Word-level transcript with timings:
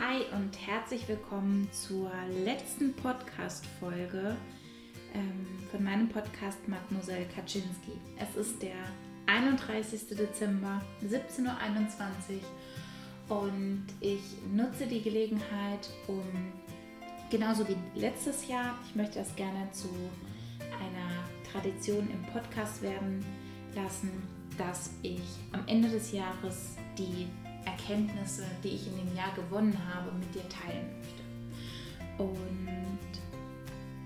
Hi 0.00 0.22
und 0.34 0.56
herzlich 0.66 1.06
willkommen 1.06 1.68
zur 1.70 2.10
letzten 2.44 2.94
Podcast-Folge 2.94 4.34
ähm, 5.12 5.46
von 5.70 5.84
meinem 5.84 6.08
Podcast 6.08 6.66
Mademoiselle 6.66 7.26
Kaczynski. 7.26 7.92
Es 8.18 8.34
ist 8.34 8.62
der 8.62 8.72
31. 9.26 10.16
Dezember, 10.16 10.80
17.21 11.04 11.44
Uhr 13.28 13.42
und 13.42 13.84
ich 14.00 14.22
nutze 14.50 14.86
die 14.86 15.02
Gelegenheit, 15.02 15.90
um 16.06 16.22
genauso 17.30 17.68
wie 17.68 17.76
letztes 17.94 18.48
Jahr, 18.48 18.78
ich 18.88 18.94
möchte 18.94 19.18
das 19.18 19.36
gerne 19.36 19.70
zu 19.72 19.88
einer 20.70 21.52
Tradition 21.52 22.08
im 22.10 22.22
Podcast 22.32 22.80
werden 22.80 23.22
lassen, 23.74 24.10
dass 24.56 24.90
ich 25.02 25.20
am 25.52 25.62
Ende 25.66 25.90
des 25.90 26.12
Jahres 26.12 26.76
die 26.96 27.26
Erkenntnisse, 27.64 28.44
die 28.62 28.68
ich 28.68 28.86
in 28.86 28.96
dem 28.96 29.16
Jahr 29.16 29.32
gewonnen 29.34 29.76
habe, 29.92 30.12
mit 30.12 30.34
dir 30.34 30.48
teilen 30.48 30.86
möchte. 30.98 31.22
Und 32.18 32.98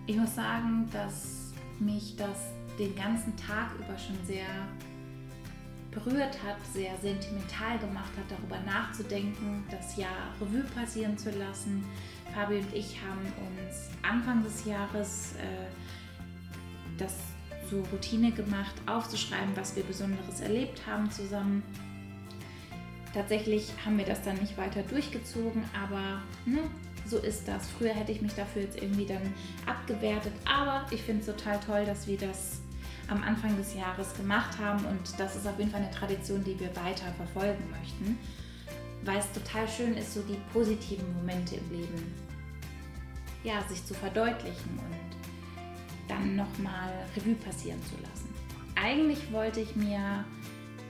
ich 0.06 0.16
muss 0.16 0.34
sagen, 0.34 0.88
dass 0.92 1.52
mich 1.78 2.16
das 2.16 2.52
den 2.78 2.94
ganzen 2.94 3.36
Tag 3.36 3.74
über 3.78 3.98
schon 3.98 4.18
sehr 4.24 4.46
berührt 5.90 6.42
hat, 6.42 6.56
sehr 6.72 6.96
sentimental 6.98 7.78
gemacht 7.78 8.12
hat, 8.16 8.30
darüber 8.30 8.58
nachzudenken, 8.70 9.64
das 9.70 9.96
Jahr 9.96 10.34
Revue 10.40 10.64
passieren 10.74 11.16
zu 11.16 11.30
lassen. 11.30 11.84
Fabi 12.34 12.58
und 12.58 12.74
ich 12.74 13.00
haben 13.00 13.22
uns 13.48 13.88
Anfang 14.02 14.42
des 14.42 14.66
Jahres 14.66 15.32
äh, 15.36 15.66
das 16.98 17.14
zur 17.68 17.84
Routine 17.88 18.30
gemacht, 18.30 18.74
aufzuschreiben, 18.86 19.56
was 19.56 19.74
wir 19.74 19.82
Besonderes 19.82 20.40
erlebt 20.40 20.86
haben 20.86 21.10
zusammen 21.10 21.62
Tatsächlich 23.14 23.72
haben 23.84 23.98
wir 23.98 24.04
das 24.04 24.22
dann 24.22 24.36
nicht 24.36 24.56
weiter 24.58 24.82
durchgezogen, 24.82 25.64
aber 25.72 26.22
ne, 26.44 26.60
so 27.06 27.18
ist 27.18 27.48
das. 27.48 27.68
Früher 27.70 27.94
hätte 27.94 28.12
ich 28.12 28.20
mich 28.20 28.34
dafür 28.34 28.62
jetzt 28.62 28.80
irgendwie 28.80 29.06
dann 29.06 29.32
abgewertet, 29.64 30.32
aber 30.44 30.86
ich 30.90 31.02
finde 31.02 31.20
es 31.20 31.26
total 31.26 31.58
toll, 31.60 31.84
dass 31.86 32.06
wir 32.06 32.18
das 32.18 32.60
am 33.08 33.22
Anfang 33.22 33.56
des 33.56 33.74
Jahres 33.74 34.14
gemacht 34.16 34.58
haben 34.58 34.84
und 34.86 35.18
das 35.18 35.36
ist 35.36 35.46
auf 35.46 35.58
jeden 35.58 35.70
Fall 35.70 35.80
eine 35.80 35.90
Tradition, 35.90 36.42
die 36.42 36.58
wir 36.58 36.74
weiter 36.76 37.06
verfolgen 37.16 37.64
möchten, 37.70 38.18
weil 39.04 39.18
es 39.18 39.30
total 39.32 39.68
schön 39.68 39.96
ist, 39.96 40.14
so 40.14 40.22
die 40.22 40.38
positiven 40.52 41.14
Momente 41.14 41.56
im 41.56 41.70
Leben 41.70 42.26
ja, 43.44 43.62
sich 43.68 43.84
zu 43.84 43.94
verdeutlichen 43.94 44.78
und 44.78 46.08
dann 46.08 46.34
nochmal 46.34 46.92
Revue 47.16 47.36
passieren 47.36 47.80
zu 47.84 47.94
lassen. 48.02 48.34
Eigentlich 48.74 49.32
wollte 49.32 49.60
ich 49.60 49.76
mir 49.76 50.24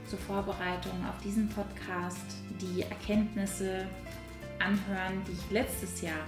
zur 0.07 0.19
Vorbereitung 0.19 0.93
auf 1.09 1.19
diesen 1.23 1.49
Podcast 1.49 2.37
die 2.61 2.83
Erkenntnisse 2.83 3.87
anhören, 4.59 5.23
die 5.27 5.33
ich 5.33 5.51
letztes 5.51 6.01
Jahr 6.01 6.25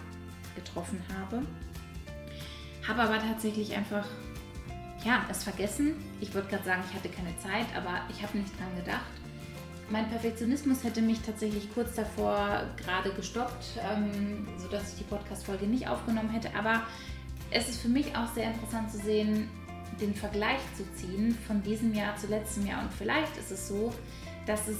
getroffen 0.54 1.00
habe. 1.18 1.42
Habe 2.86 3.02
aber 3.02 3.18
tatsächlich 3.18 3.74
einfach, 3.74 4.06
ja, 5.04 5.24
es 5.30 5.44
vergessen. 5.44 5.94
Ich 6.20 6.32
würde 6.34 6.48
gerade 6.48 6.64
sagen, 6.64 6.82
ich 6.88 6.94
hatte 6.94 7.08
keine 7.08 7.36
Zeit, 7.38 7.66
aber 7.76 8.00
ich 8.10 8.22
habe 8.22 8.38
nicht 8.38 8.58
dran 8.58 8.74
gedacht. 8.76 9.04
Mein 9.90 10.08
Perfektionismus 10.10 10.84
hätte 10.84 11.00
mich 11.00 11.20
tatsächlich 11.20 11.72
kurz 11.72 11.94
davor 11.94 12.64
gerade 12.76 13.10
gestoppt, 13.12 13.78
ähm, 13.90 14.46
sodass 14.58 14.92
ich 14.92 14.98
die 14.98 15.04
Podcast-Folge 15.04 15.66
nicht 15.66 15.88
aufgenommen 15.88 16.30
hätte. 16.30 16.54
Aber 16.54 16.82
es 17.50 17.68
ist 17.68 17.80
für 17.80 17.88
mich 17.88 18.14
auch 18.14 18.26
sehr 18.34 18.50
interessant 18.52 18.90
zu 18.90 18.98
sehen, 18.98 19.48
den 20.00 20.14
Vergleich 20.14 20.60
zu 20.76 20.84
ziehen 20.94 21.36
von 21.46 21.62
diesem 21.62 21.94
Jahr 21.94 22.16
zu 22.16 22.26
letztem 22.28 22.66
Jahr. 22.66 22.82
Und 22.82 22.92
vielleicht 22.92 23.36
ist 23.36 23.50
es 23.50 23.68
so, 23.68 23.92
dass 24.46 24.68
es 24.68 24.78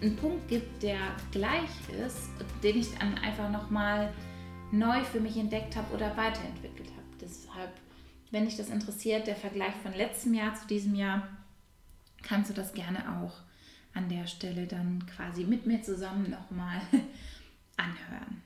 einen 0.00 0.16
Punkt 0.16 0.48
gibt, 0.48 0.82
der 0.82 0.98
gleich 1.30 1.70
ist, 2.04 2.28
den 2.62 2.78
ich 2.78 2.96
dann 2.98 3.16
einfach 3.18 3.50
nochmal 3.50 4.12
neu 4.72 5.02
für 5.04 5.20
mich 5.20 5.36
entdeckt 5.36 5.76
habe 5.76 5.94
oder 5.94 6.16
weiterentwickelt 6.16 6.90
habe. 6.90 7.04
Deshalb, 7.20 7.70
wenn 8.30 8.44
dich 8.44 8.56
das 8.56 8.70
interessiert, 8.70 9.26
der 9.26 9.36
Vergleich 9.36 9.74
von 9.82 9.94
letztem 9.94 10.34
Jahr 10.34 10.54
zu 10.54 10.66
diesem 10.66 10.94
Jahr, 10.94 11.28
kannst 12.22 12.50
du 12.50 12.54
das 12.54 12.72
gerne 12.72 13.20
auch 13.20 13.34
an 13.94 14.08
der 14.08 14.26
Stelle 14.26 14.66
dann 14.66 15.06
quasi 15.06 15.44
mit 15.44 15.66
mir 15.66 15.82
zusammen 15.82 16.30
nochmal 16.30 16.80
anhören. 17.76 18.42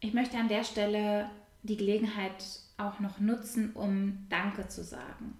Ich 0.00 0.14
möchte 0.14 0.38
an 0.38 0.48
der 0.48 0.64
Stelle 0.64 1.28
die 1.62 1.76
Gelegenheit 1.76 2.44
auch 2.78 3.00
noch 3.00 3.18
nutzen, 3.20 3.72
um 3.72 4.26
Danke 4.28 4.68
zu 4.68 4.82
sagen 4.82 5.38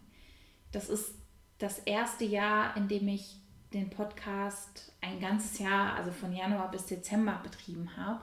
das 0.72 0.88
ist 0.88 1.14
das 1.58 1.78
erste 1.80 2.24
Jahr, 2.24 2.76
in 2.76 2.88
dem 2.88 3.08
ich 3.08 3.40
den 3.72 3.90
Podcast 3.90 4.92
ein 5.00 5.20
ganzes 5.20 5.58
Jahr, 5.58 5.94
also 5.94 6.10
von 6.10 6.32
Januar 6.32 6.70
bis 6.70 6.86
Dezember 6.86 7.40
betrieben 7.42 7.96
habe. 7.96 8.22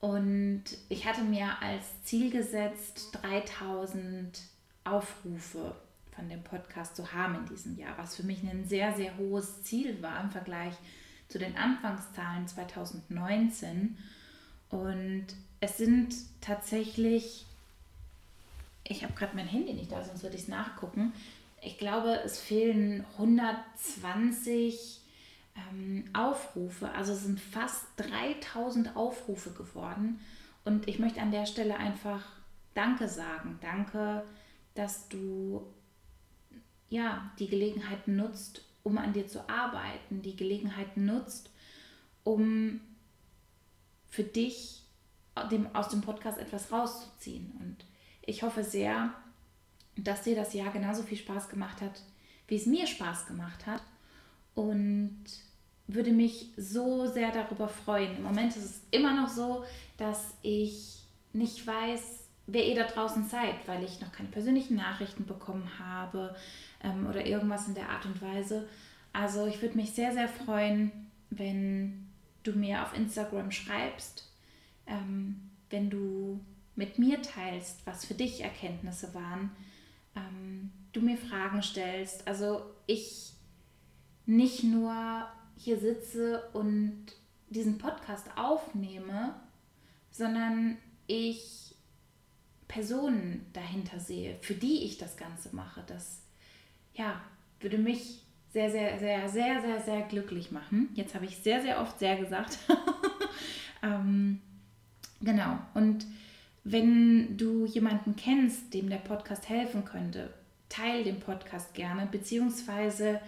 Und 0.00 0.64
ich 0.88 1.06
hatte 1.06 1.22
mir 1.22 1.60
als 1.60 2.02
Ziel 2.04 2.30
gesetzt, 2.30 3.10
3000 3.12 4.40
Aufrufe 4.84 5.74
von 6.14 6.28
dem 6.28 6.42
Podcast 6.42 6.96
zu 6.96 7.12
haben 7.12 7.34
in 7.36 7.46
diesem 7.46 7.76
Jahr, 7.76 7.96
was 7.98 8.16
für 8.16 8.22
mich 8.22 8.42
ein 8.42 8.64
sehr, 8.64 8.94
sehr 8.94 9.16
hohes 9.18 9.62
Ziel 9.62 10.00
war 10.02 10.22
im 10.22 10.30
Vergleich 10.30 10.74
zu 11.28 11.38
den 11.38 11.56
Anfangszahlen 11.56 12.48
2019. 12.48 13.98
Und 14.70 15.26
es 15.60 15.76
sind 15.76 16.14
tatsächlich, 16.40 17.46
ich 18.90 19.04
habe 19.04 19.14
gerade 19.14 19.36
mein 19.36 19.46
Handy 19.46 19.72
nicht 19.72 19.92
da, 19.92 20.04
sonst 20.04 20.22
würde 20.22 20.36
ich 20.36 20.42
es 20.42 20.48
nachgucken, 20.48 21.12
ich 21.62 21.78
glaube, 21.78 22.20
es 22.24 22.40
fehlen 22.40 23.04
120 23.18 25.00
ähm, 25.56 26.04
Aufrufe. 26.14 26.90
Also 26.90 27.12
es 27.12 27.24
sind 27.24 27.38
fast 27.38 27.84
3000 27.98 28.96
Aufrufe 28.96 29.50
geworden. 29.50 30.20
Und 30.64 30.88
ich 30.88 30.98
möchte 30.98 31.20
an 31.20 31.30
der 31.30 31.46
Stelle 31.46 31.76
einfach 31.76 32.24
Danke 32.72 33.08
sagen. 33.08 33.58
Danke, 33.60 34.24
dass 34.74 35.08
du 35.08 35.66
ja, 36.88 37.30
die 37.38 37.48
Gelegenheit 37.48 38.08
nutzt, 38.08 38.64
um 38.82 38.96
an 38.96 39.12
dir 39.12 39.28
zu 39.28 39.48
arbeiten, 39.48 40.22
die 40.22 40.36
Gelegenheit 40.36 40.96
nutzt, 40.96 41.50
um 42.24 42.80
für 44.08 44.24
dich 44.24 44.82
aus 45.34 45.88
dem 45.88 46.00
Podcast 46.00 46.38
etwas 46.38 46.72
rauszuziehen. 46.72 47.52
Und 47.60 47.84
ich 48.30 48.42
hoffe 48.42 48.62
sehr, 48.62 49.12
dass 49.96 50.22
dir 50.22 50.36
das 50.36 50.54
Jahr 50.54 50.72
genauso 50.72 51.02
viel 51.02 51.18
Spaß 51.18 51.48
gemacht 51.48 51.80
hat, 51.80 52.00
wie 52.46 52.56
es 52.56 52.66
mir 52.66 52.86
Spaß 52.86 53.26
gemacht 53.26 53.66
hat. 53.66 53.82
Und 54.54 55.24
würde 55.86 56.12
mich 56.12 56.50
so 56.56 57.06
sehr 57.06 57.32
darüber 57.32 57.68
freuen. 57.68 58.16
Im 58.16 58.22
Moment 58.22 58.56
ist 58.56 58.64
es 58.64 58.82
immer 58.92 59.20
noch 59.20 59.28
so, 59.28 59.64
dass 59.96 60.34
ich 60.42 61.02
nicht 61.32 61.66
weiß, 61.66 62.20
wer 62.46 62.66
ihr 62.66 62.76
da 62.76 62.84
draußen 62.84 63.28
seid, 63.28 63.56
weil 63.66 63.82
ich 63.82 64.00
noch 64.00 64.12
keine 64.12 64.28
persönlichen 64.28 64.76
Nachrichten 64.76 65.26
bekommen 65.26 65.68
habe 65.78 66.36
ähm, 66.82 67.06
oder 67.08 67.26
irgendwas 67.26 67.66
in 67.66 67.74
der 67.74 67.88
Art 67.88 68.06
und 68.06 68.22
Weise. 68.22 68.68
Also 69.12 69.46
ich 69.46 69.60
würde 69.60 69.76
mich 69.76 69.90
sehr, 69.90 70.12
sehr 70.12 70.28
freuen, 70.28 70.92
wenn 71.30 72.06
du 72.44 72.52
mir 72.52 72.82
auf 72.82 72.96
Instagram 72.96 73.50
schreibst, 73.50 74.28
ähm, 74.86 75.50
wenn 75.70 75.90
du 75.90 76.40
mit 76.80 76.98
mir 76.98 77.20
teilst, 77.20 77.86
was 77.86 78.06
für 78.06 78.14
dich 78.14 78.40
Erkenntnisse 78.40 79.12
waren, 79.12 79.50
ähm, 80.16 80.70
du 80.94 81.02
mir 81.02 81.18
Fragen 81.18 81.62
stellst. 81.62 82.26
Also 82.26 82.62
ich 82.86 83.34
nicht 84.24 84.64
nur 84.64 85.26
hier 85.58 85.78
sitze 85.78 86.48
und 86.54 87.04
diesen 87.50 87.76
Podcast 87.76 88.28
aufnehme, 88.34 89.38
sondern 90.10 90.78
ich 91.06 91.74
Personen 92.66 93.44
dahinter 93.52 94.00
sehe, 94.00 94.38
für 94.40 94.54
die 94.54 94.84
ich 94.84 94.96
das 94.96 95.18
Ganze 95.18 95.54
mache. 95.54 95.84
Das 95.86 96.22
ja, 96.94 97.20
würde 97.60 97.76
mich 97.76 98.24
sehr, 98.54 98.70
sehr, 98.70 98.98
sehr, 98.98 99.28
sehr, 99.28 99.60
sehr, 99.60 99.80
sehr 99.82 100.02
glücklich 100.02 100.50
machen. 100.50 100.88
Jetzt 100.94 101.14
habe 101.14 101.26
ich 101.26 101.36
sehr, 101.36 101.60
sehr 101.60 101.78
oft 101.82 101.98
sehr 101.98 102.16
gesagt. 102.16 102.58
ähm, 103.82 104.40
genau. 105.20 105.58
Und 105.74 106.06
wenn 106.64 107.36
du 107.36 107.66
jemanden 107.66 108.16
kennst, 108.16 108.74
dem 108.74 108.90
der 108.90 108.98
Podcast 108.98 109.48
helfen 109.48 109.84
könnte, 109.84 110.32
teile 110.68 111.04
den 111.04 111.20
Podcast 111.20 111.74
gerne, 111.74 112.06
beziehungsweise 112.10 113.20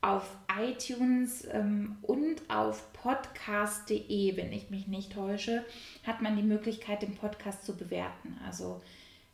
auf 0.00 0.36
iTunes 0.60 1.46
ähm, 1.50 1.96
und 2.02 2.48
auf 2.48 2.92
podcast.de, 2.92 4.36
wenn 4.36 4.52
ich 4.52 4.70
mich 4.70 4.86
nicht 4.86 5.12
täusche, 5.12 5.64
hat 6.06 6.22
man 6.22 6.36
die 6.36 6.42
Möglichkeit, 6.42 7.02
den 7.02 7.16
Podcast 7.16 7.64
zu 7.64 7.76
bewerten. 7.76 8.38
Also 8.46 8.80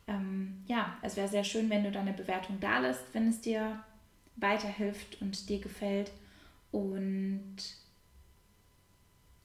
ähm, 0.07 0.63
ja, 0.67 0.97
es 1.01 1.15
wäre 1.15 1.27
sehr 1.27 1.43
schön, 1.43 1.69
wenn 1.69 1.83
du 1.83 1.91
deine 1.91 2.13
Bewertung 2.13 2.59
da 2.59 2.79
lässt, 2.79 3.13
wenn 3.13 3.29
es 3.29 3.41
dir 3.41 3.83
weiterhilft 4.35 5.21
und 5.21 5.47
dir 5.49 5.59
gefällt. 5.59 6.11
Und 6.71 7.57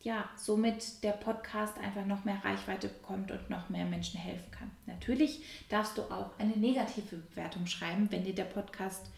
ja, 0.08 0.26
somit 0.38 1.04
der 1.04 1.12
Podcast 1.12 1.76
einfach 1.76 2.06
noch 2.06 2.24
mehr 2.24 2.42
Reichweite 2.42 2.88
bekommt 2.88 3.30
und 3.30 3.50
noch 3.50 3.68
mehr 3.68 3.84
Menschen 3.84 4.18
helfen 4.18 4.50
kann. 4.50 4.70
Natürlich 4.86 5.42
darfst 5.68 5.98
du 5.98 6.02
auch 6.04 6.30
eine 6.38 6.56
negative 6.56 7.16
Bewertung 7.16 7.66
schreiben, 7.66 8.10
wenn 8.10 8.24
dir 8.24 8.34
der 8.34 8.44
Podcast 8.44 9.10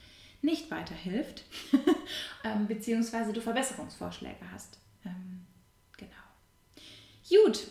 nicht 0.42 0.68
weiterhilft, 0.68 1.44
ähm, 2.44 2.66
beziehungsweise 2.66 3.32
du 3.32 3.40
Verbesserungsvorschläge 3.40 4.50
hast. 4.52 4.78
Ähm, 5.04 5.46
genau. 5.96 7.44
Gut, 7.44 7.68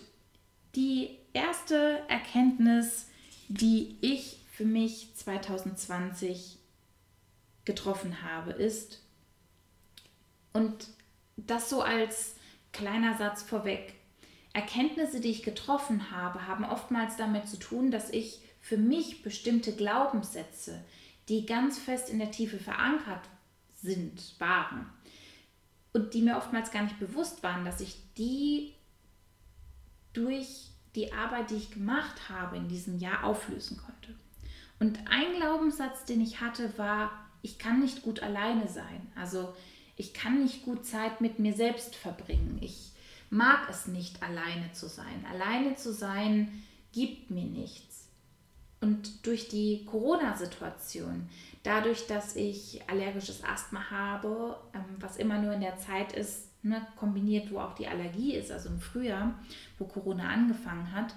die 0.75 1.18
erste 1.33 2.01
Erkenntnis, 2.07 3.07
die 3.50 3.98
ich 4.00 4.38
für 4.54 4.63
mich 4.63 5.13
2020 5.16 6.57
getroffen 7.66 8.24
habe, 8.24 8.51
ist, 8.51 9.04
und 10.54 10.88
das 11.36 11.69
so 11.69 11.81
als 11.81 12.38
kleiner 12.71 13.18
Satz 13.18 13.44
vorweg, 13.44 13.95
Erkenntnisse, 14.54 15.19
die 15.19 15.30
ich 15.30 15.44
getroffen 15.44 16.12
habe, 16.12 16.48
haben 16.48 16.66
oftmals 16.66 17.18
damit 17.18 17.48
zu 17.48 17.57
tun, 17.57 17.92
dass 17.92 18.10
ich 18.10 18.42
für 18.60 18.77
mich 18.77 19.21
bestimmte 19.21 19.74
Glaubenssätze, 19.74 20.83
die 21.27 21.45
ganz 21.45 21.77
fest 21.77 22.10
in 22.10 22.19
der 22.19 22.31
Tiefe 22.31 22.57
verankert 22.57 23.21
sind, 23.75 24.36
waren 24.39 24.89
und 25.94 26.13
die 26.13 26.21
mir 26.21 26.38
oftmals 26.38 26.71
gar 26.71 26.83
nicht 26.83 27.00
bewusst 27.00 27.44
waren, 27.44 27.66
dass 27.66 27.81
ich 27.81 27.95
die 28.18 28.74
durch 30.13 30.71
die 30.95 31.13
Arbeit, 31.13 31.51
die 31.51 31.56
ich 31.56 31.71
gemacht 31.71 32.30
habe 32.30 32.57
in 32.57 32.68
diesem 32.68 32.98
Jahr, 32.98 33.24
auflösen 33.24 33.77
konnte. 33.77 34.16
Und 34.80 35.00
ein 35.10 35.36
Glaubenssatz, 35.36 36.06
den 36.06 36.21
ich 36.21 36.42
hatte, 36.42 36.77
war, 36.77 37.12
ich 37.42 37.60
kann 37.60 37.80
nicht 37.80 38.01
gut 38.01 38.21
alleine 38.21 38.68
sein. 38.68 39.12
Also 39.16 39.54
ich 40.00 40.13
kann 40.13 40.42
nicht 40.42 40.63
gut 40.63 40.86
Zeit 40.86 41.19
mit 41.19 41.40
mir 41.40 41.54
selbst 41.54 41.94
verbringen. 41.94 42.57
Ich 42.62 42.94
mag 43.30 43.69
es 43.69 43.86
nicht, 43.86 44.24
alleine 44.24 44.72
zu 44.72 44.88
sein. 44.88 45.25
Alleine 45.30 45.75
zu 45.75 45.94
sein 45.94 46.63
gibt 46.94 47.30
mir 47.30 47.44
nichts. 47.44 48.07
Und 48.80 49.28
durch 49.28 49.50
die 49.50 49.84
Corona-Situation, 49.86 51.28
dadurch, 51.63 52.07
dass 52.07 52.38
ich 52.38 52.81
allergisches 52.90 53.44
Asthma 53.44 53.92
habe, 53.92 54.57
ähm, 54.74 54.86
was 55.00 55.18
immer 55.18 55.38
nur 55.38 55.51
in 55.51 55.62
der 55.62 55.78
Zeit 55.78 56.13
ist, 56.13 56.48
ne, 56.63 56.81
kombiniert, 56.95 57.52
wo 57.52 57.60
auch 57.60 57.75
die 57.75 57.88
Allergie 57.88 58.36
ist, 58.36 58.52
also 58.52 58.69
im 58.69 58.80
Frühjahr, 58.80 59.38
wo 59.78 59.86
Corona 59.86 60.30
angefangen 60.30 60.94
hat, 60.94 61.13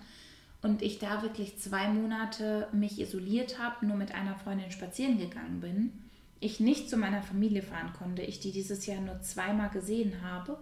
und 0.61 0.83
ich 0.83 0.99
da 0.99 1.23
wirklich 1.23 1.59
zwei 1.59 1.89
Monate 1.89 2.69
mich 2.73 3.01
isoliert 3.01 3.61
habe, 3.61 3.87
nur 3.87 3.97
mit 3.97 4.13
einer 4.13 4.37
Freundin 4.37 4.73
spazieren 4.73 5.19
gegangen 5.19 5.61
bin, 5.61 5.93
ich 6.43 6.59
nicht 6.59 6.91
zu 6.91 6.97
meiner 6.97 7.23
Familie 7.23 7.63
fahren 7.63 7.93
konnte, 7.97 8.23
ich 8.23 8.41
die 8.41 8.51
dieses 8.51 8.85
Jahr 8.87 9.01
nur 9.01 9.23
zweimal 9.23 9.71
gesehen 9.71 10.23
habe, 10.23 10.59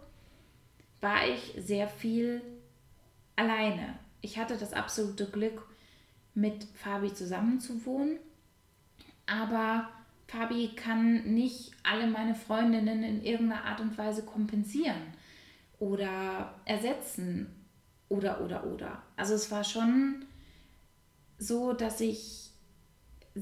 war 1.01 1.27
ich 1.27 1.55
sehr 1.57 1.89
viel 1.89 2.43
alleine. 3.35 3.99
Ich 4.21 4.39
hatte 4.39 4.59
das 4.59 4.75
absolute 4.75 5.27
Glück, 5.27 5.67
mit 6.35 6.65
Fabi 6.75 7.13
zusammen 7.15 7.61
zu 7.61 7.85
wohnen, 7.87 8.19
aber 9.27 9.89
Fabi 10.29 10.73
kann 10.77 11.35
nicht 11.35 11.73
alle 11.83 12.07
meine 12.07 12.35
Freundinnen 12.35 13.03
in 13.03 13.25
irgendeiner 13.25 13.65
Art 13.65 13.81
und 13.81 13.97
Weise 13.97 14.23
kompensieren 14.23 15.03
oder 15.79 16.55
ersetzen 16.67 17.49
oder 18.09 18.43
oder 18.43 18.67
oder. 18.67 19.03
Also 19.17 19.35
es 19.35 19.51
war 19.51 19.65
schon 19.65 20.27
so, 21.39 21.73
dass 21.73 22.01
ich 22.01 22.50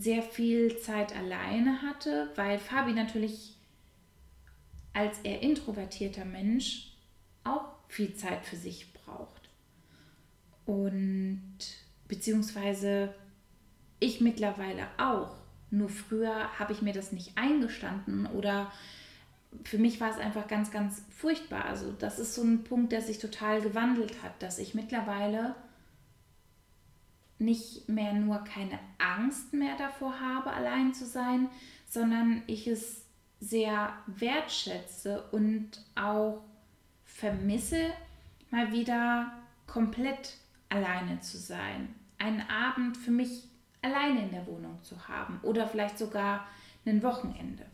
sehr 0.00 0.22
viel 0.22 0.78
Zeit 0.78 1.16
alleine 1.16 1.82
hatte, 1.82 2.30
weil 2.36 2.58
Fabi 2.58 2.92
natürlich 2.92 3.56
als 4.92 5.18
eher 5.20 5.42
introvertierter 5.42 6.24
Mensch 6.24 6.96
auch 7.44 7.74
viel 7.88 8.14
Zeit 8.14 8.44
für 8.44 8.56
sich 8.56 8.92
braucht. 8.92 9.48
Und 10.66 11.58
beziehungsweise 12.06 13.14
ich 14.00 14.20
mittlerweile 14.20 14.86
auch. 14.98 15.36
Nur 15.70 15.88
früher 15.88 16.58
habe 16.58 16.72
ich 16.72 16.82
mir 16.82 16.92
das 16.92 17.12
nicht 17.12 17.36
eingestanden 17.36 18.26
oder 18.26 18.72
für 19.64 19.78
mich 19.78 20.00
war 20.00 20.10
es 20.10 20.18
einfach 20.18 20.46
ganz, 20.48 20.70
ganz 20.70 21.02
furchtbar. 21.10 21.64
Also 21.66 21.92
das 21.92 22.18
ist 22.18 22.34
so 22.34 22.42
ein 22.42 22.64
Punkt, 22.64 22.92
der 22.92 23.02
sich 23.02 23.18
total 23.18 23.60
gewandelt 23.60 24.22
hat, 24.22 24.42
dass 24.42 24.58
ich 24.58 24.74
mittlerweile 24.74 25.54
nicht 27.38 27.88
mehr 27.88 28.12
nur 28.12 28.38
keine 28.44 28.78
Angst 28.98 29.52
mehr 29.52 29.76
davor 29.76 30.20
habe, 30.20 30.52
allein 30.52 30.92
zu 30.92 31.06
sein, 31.06 31.48
sondern 31.88 32.42
ich 32.46 32.66
es 32.66 33.04
sehr 33.40 33.92
wertschätze 34.06 35.22
und 35.30 35.84
auch 35.94 36.42
vermisse, 37.04 37.92
mal 38.50 38.72
wieder 38.72 39.32
komplett 39.66 40.34
alleine 40.68 41.20
zu 41.20 41.38
sein. 41.38 41.94
Einen 42.18 42.42
Abend 42.48 42.96
für 42.96 43.12
mich 43.12 43.44
alleine 43.82 44.24
in 44.24 44.32
der 44.32 44.46
Wohnung 44.46 44.82
zu 44.82 45.08
haben 45.08 45.38
oder 45.42 45.68
vielleicht 45.68 45.98
sogar 45.98 46.46
ein 46.84 47.02
Wochenende. 47.02 47.64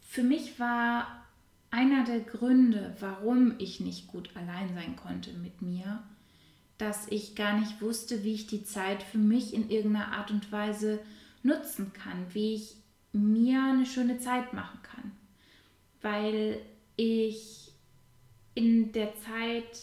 Für 0.00 0.22
mich 0.22 0.58
war 0.58 1.26
einer 1.70 2.04
der 2.04 2.20
Gründe, 2.20 2.96
warum 3.00 3.54
ich 3.58 3.80
nicht 3.80 4.06
gut 4.06 4.30
allein 4.34 4.72
sein 4.74 4.96
konnte 4.96 5.32
mit 5.34 5.60
mir, 5.60 6.02
dass 6.78 7.08
ich 7.08 7.34
gar 7.34 7.58
nicht 7.58 7.80
wusste, 7.80 8.22
wie 8.24 8.34
ich 8.34 8.46
die 8.46 8.64
Zeit 8.64 9.02
für 9.02 9.18
mich 9.18 9.54
in 9.54 9.70
irgendeiner 9.70 10.12
Art 10.12 10.30
und 10.30 10.50
Weise 10.52 11.00
nutzen 11.42 11.92
kann, 11.92 12.26
wie 12.34 12.54
ich 12.54 12.76
mir 13.12 13.62
eine 13.62 13.86
schöne 13.86 14.18
Zeit 14.18 14.52
machen 14.52 14.80
kann. 14.82 15.12
Weil 16.02 16.60
ich 16.96 17.72
in 18.54 18.92
der 18.92 19.14
Zeit, 19.16 19.80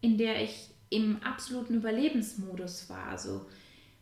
in 0.00 0.18
der 0.18 0.42
ich 0.42 0.70
im 0.90 1.22
absoluten 1.22 1.74
Überlebensmodus 1.74 2.88
war, 2.88 3.06
also 3.06 3.46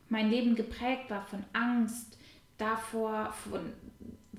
mein 0.09 0.31
Leben 0.31 0.55
geprägt 0.55 1.11
war 1.11 1.27
von 1.27 1.45
Angst, 1.53 2.19
davor, 2.59 3.33
von, 3.33 3.73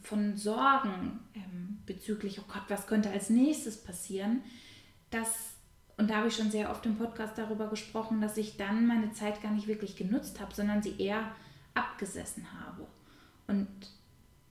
von 0.01 0.37
Sorgen 0.37 1.19
ähm, 1.33 1.79
bezüglich, 1.85 2.39
oh 2.39 2.45
Gott, 2.47 2.63
was 2.69 2.87
könnte 2.87 3.09
als 3.09 3.29
nächstes 3.29 3.83
passieren, 3.83 4.41
dass, 5.09 5.54
und 5.97 6.09
da 6.09 6.17
habe 6.17 6.27
ich 6.27 6.35
schon 6.35 6.51
sehr 6.51 6.69
oft 6.69 6.85
im 6.85 6.97
Podcast 6.97 7.37
darüber 7.37 7.67
gesprochen, 7.67 8.19
dass 8.21 8.37
ich 8.37 8.57
dann 8.57 8.85
meine 8.85 9.13
Zeit 9.13 9.41
gar 9.41 9.51
nicht 9.51 9.67
wirklich 9.67 9.95
genutzt 9.95 10.39
habe, 10.39 10.53
sondern 10.53 10.83
sie 10.83 10.99
eher 10.99 11.31
abgesessen 11.73 12.45
habe. 12.59 12.85
Und 13.47 13.67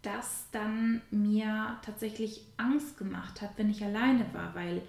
das 0.02 0.46
dann 0.52 1.02
mir 1.10 1.78
tatsächlich 1.82 2.46
Angst 2.56 2.96
gemacht 2.96 3.42
hat, 3.42 3.50
wenn 3.56 3.70
ich 3.70 3.82
alleine 3.84 4.26
war, 4.32 4.54
weil 4.54 4.82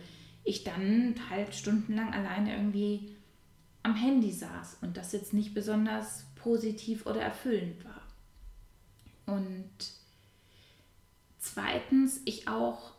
ich 0.44 0.64
dann 0.64 1.16
halt 1.30 1.56
stundenlang 1.56 2.14
alleine 2.14 2.56
irgendwie 2.56 3.16
am 3.84 3.96
Handy 3.96 4.32
saß 4.32 4.80
und 4.82 4.98
das 4.98 5.12
jetzt 5.12 5.34
nicht 5.34 5.54
besonders 5.54 6.26
positiv 6.36 7.06
oder 7.06 7.22
erfüllend 7.22 7.84
war. 7.84 8.02
Und 9.36 9.70
zweitens, 11.40 12.22
ich 12.26 12.48
auch 12.48 12.94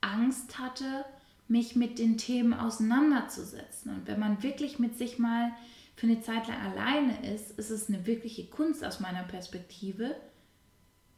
Angst 0.00 0.58
hatte, 0.58 1.04
mich 1.52 1.76
mit 1.76 1.98
den 1.98 2.16
Themen 2.16 2.54
auseinanderzusetzen. 2.54 3.94
Und 3.94 4.06
wenn 4.06 4.18
man 4.18 4.42
wirklich 4.42 4.78
mit 4.78 4.96
sich 4.96 5.18
mal 5.18 5.52
für 5.94 6.06
eine 6.06 6.22
Zeit 6.22 6.48
lang 6.48 6.58
alleine 6.58 7.34
ist, 7.34 7.58
ist 7.58 7.70
es 7.70 7.88
eine 7.88 8.06
wirkliche 8.06 8.46
Kunst 8.46 8.82
aus 8.82 9.00
meiner 9.00 9.22
Perspektive, 9.22 10.16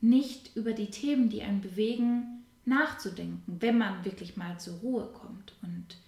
nicht 0.00 0.56
über 0.56 0.73
die 0.73 0.90
Themen, 0.90 1.30
die 1.30 1.42
einen 1.42 1.61
bewegen, 1.61 2.44
nachzudenken, 2.64 3.58
wenn 3.61 3.78
man 3.78 4.04
wirklich 4.04 4.37
mal 4.37 4.58
zur 4.58 4.75
Ruhe 4.78 5.06
kommt. 5.06 5.54
Und 5.62 5.99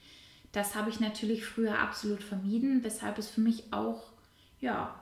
das 0.52 0.74
habe 0.74 0.90
ich 0.90 0.98
natürlich 0.98 1.44
früher 1.44 1.78
absolut 1.78 2.22
vermieden, 2.22 2.82
weshalb 2.82 3.18
es 3.18 3.28
für 3.28 3.40
mich 3.40 3.72
auch 3.72 4.10
ja 4.60 5.00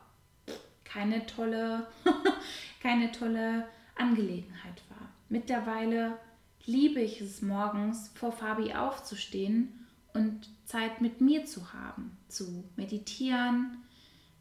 keine 0.85 1.25
tolle, 1.25 1.87
keine 2.83 3.11
tolle 3.11 3.67
Angelegenheit 3.97 4.83
war. 4.91 5.09
Mittlerweile 5.31 6.19
liebe 6.67 7.01
ich 7.01 7.21
es 7.21 7.43
morgens 7.43 8.11
vor 8.15 8.33
Fabi 8.33 8.75
aufzustehen 8.75 9.87
und 10.13 10.49
Zeit 10.65 11.01
mit 11.01 11.21
mir 11.21 11.45
zu 11.45 11.73
haben, 11.73 12.17
zu 12.29 12.65
meditieren. 12.77 13.79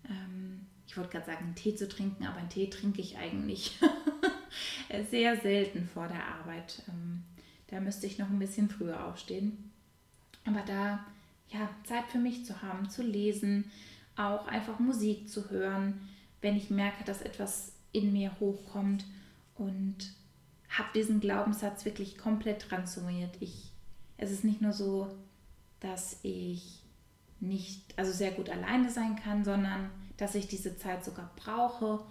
Ähm, 0.10 0.68
ich 0.88 0.98
wollte 0.98 1.12
gerade 1.12 1.25
sagen, 1.25 1.46
einen 1.46 1.56
Tee 1.56 1.75
zu 1.75 1.88
trinken, 1.88 2.25
aber 2.25 2.38
einen 2.38 2.50
Tee 2.50 2.70
trinke 2.70 3.01
ich 3.01 3.18
eigentlich 3.18 3.80
sehr 5.10 5.38
selten 5.38 5.88
vor 5.88 6.08
der 6.08 6.25
Arbeit. 6.27 6.84
Ähm, 6.88 7.24
da 7.68 7.80
müsste 7.80 8.06
ich 8.06 8.20
noch 8.20 8.30
ein 8.30 8.39
bisschen 8.39 8.70
früher 8.70 9.06
aufstehen. 9.06 9.72
Aber 10.46 10.62
da 10.65 11.06
ja, 11.50 11.70
Zeit 11.84 12.06
für 12.12 12.18
mich 12.18 12.46
zu 12.46 12.62
haben, 12.62 12.89
zu 12.89 13.03
lesen, 13.03 13.72
auch 14.15 14.48
einfach 14.48 14.80
Musik 14.80 15.30
zu 15.30 15.50
hören, 15.50 16.01
wenn 16.42 16.56
ich 16.56 16.70
merke, 16.70 17.03
dass 17.03 17.22
etwas 17.22 17.74
in 17.92 18.12
mir 18.12 18.32
hochkommt 18.39 19.06
und 19.56 19.98
habe 20.74 20.89
diesen 20.96 21.20
Glaubenssatz 21.20 21.86
wirklich 21.86 22.18
komplett 22.18 22.63
transformiert. 22.63 23.36
Ich, 23.39 23.72
es 24.18 24.32
ist 24.32 24.44
nicht 24.44 24.62
nur 24.62 24.74
so, 24.74 25.08
dass 25.80 26.20
ich 26.24 26.84
nicht, 27.39 27.98
also 27.98 28.12
sehr 28.12 28.32
gut 28.32 28.50
alleine 28.50 28.89
sein 28.89 29.15
kann, 29.15 29.44
sondern 29.44 29.89
dass 30.18 30.36
ich 30.36 30.48
diese 30.48 30.77
Zeit 30.77 31.03
sogar 31.06 31.32
brauche 31.36 32.03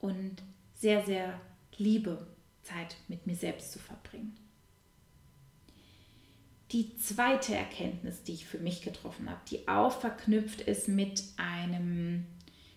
und 0.00 0.42
sehr, 0.74 1.04
sehr 1.04 1.40
liebe, 1.76 2.26
Zeit 2.62 2.96
mit 3.08 3.26
mir 3.26 3.36
selbst 3.36 3.72
zu 3.72 3.78
verbringen. 3.78 4.36
Die 6.72 6.96
zweite 6.98 7.54
Erkenntnis, 7.54 8.22
die 8.22 8.34
ich 8.34 8.46
für 8.46 8.58
mich 8.58 8.82
getroffen 8.82 9.28
habe, 9.28 9.40
die 9.50 9.66
auch 9.66 9.92
verknüpft 9.92 10.60
ist 10.60 10.88
mit 10.88 11.24
einem 11.36 12.26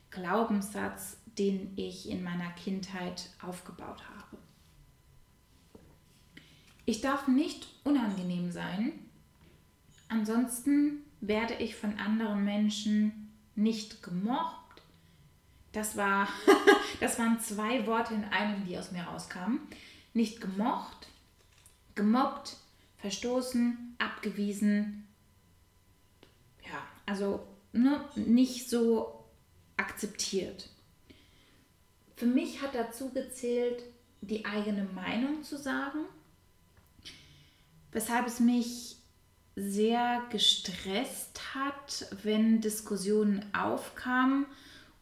Glaubenssatz, 0.10 1.18
den 1.38 1.74
ich 1.76 2.10
in 2.10 2.24
meiner 2.24 2.52
Kindheit 2.52 3.30
aufgebaut 3.42 4.02
habe. 4.18 4.33
Ich 6.86 7.02
darf 7.02 7.28
nicht 7.28 7.68
unangenehm 7.84 8.52
sein, 8.52 8.92
ansonsten 10.10 11.04
werde 11.22 11.56
ich 11.56 11.76
von 11.76 11.98
anderen 11.98 12.44
Menschen 12.44 13.32
nicht 13.56 14.04
gemocht, 14.04 14.60
Das, 15.72 15.98
war, 15.98 16.28
das 17.00 17.18
waren 17.18 17.40
zwei 17.40 17.88
Worte 17.88 18.14
in 18.14 18.26
einem, 18.26 18.66
die 18.66 18.78
aus 18.78 18.92
mir 18.92 19.04
rauskamen. 19.04 19.60
Nicht 20.14 20.40
gemocht, 20.40 21.08
gemobbt, 21.96 22.58
verstoßen, 22.98 23.96
abgewiesen. 23.98 25.08
Ja, 26.64 26.80
also 27.08 27.48
ne, 27.72 28.04
nicht 28.16 28.70
so 28.70 29.26
akzeptiert. 29.78 30.70
Für 32.16 32.28
mich 32.28 32.62
hat 32.62 32.76
dazu 32.76 33.10
gezählt, 33.10 33.84
die 34.22 34.46
eigene 34.46 34.84
Meinung 34.84 35.44
zu 35.44 35.58
sagen, 35.58 36.06
weshalb 37.94 38.28
es 38.28 38.40
mich 38.40 38.98
sehr 39.56 40.22
gestresst 40.32 41.56
hat, 41.56 42.08
wenn 42.24 42.60
Diskussionen 42.60 43.46
aufkamen 43.54 44.46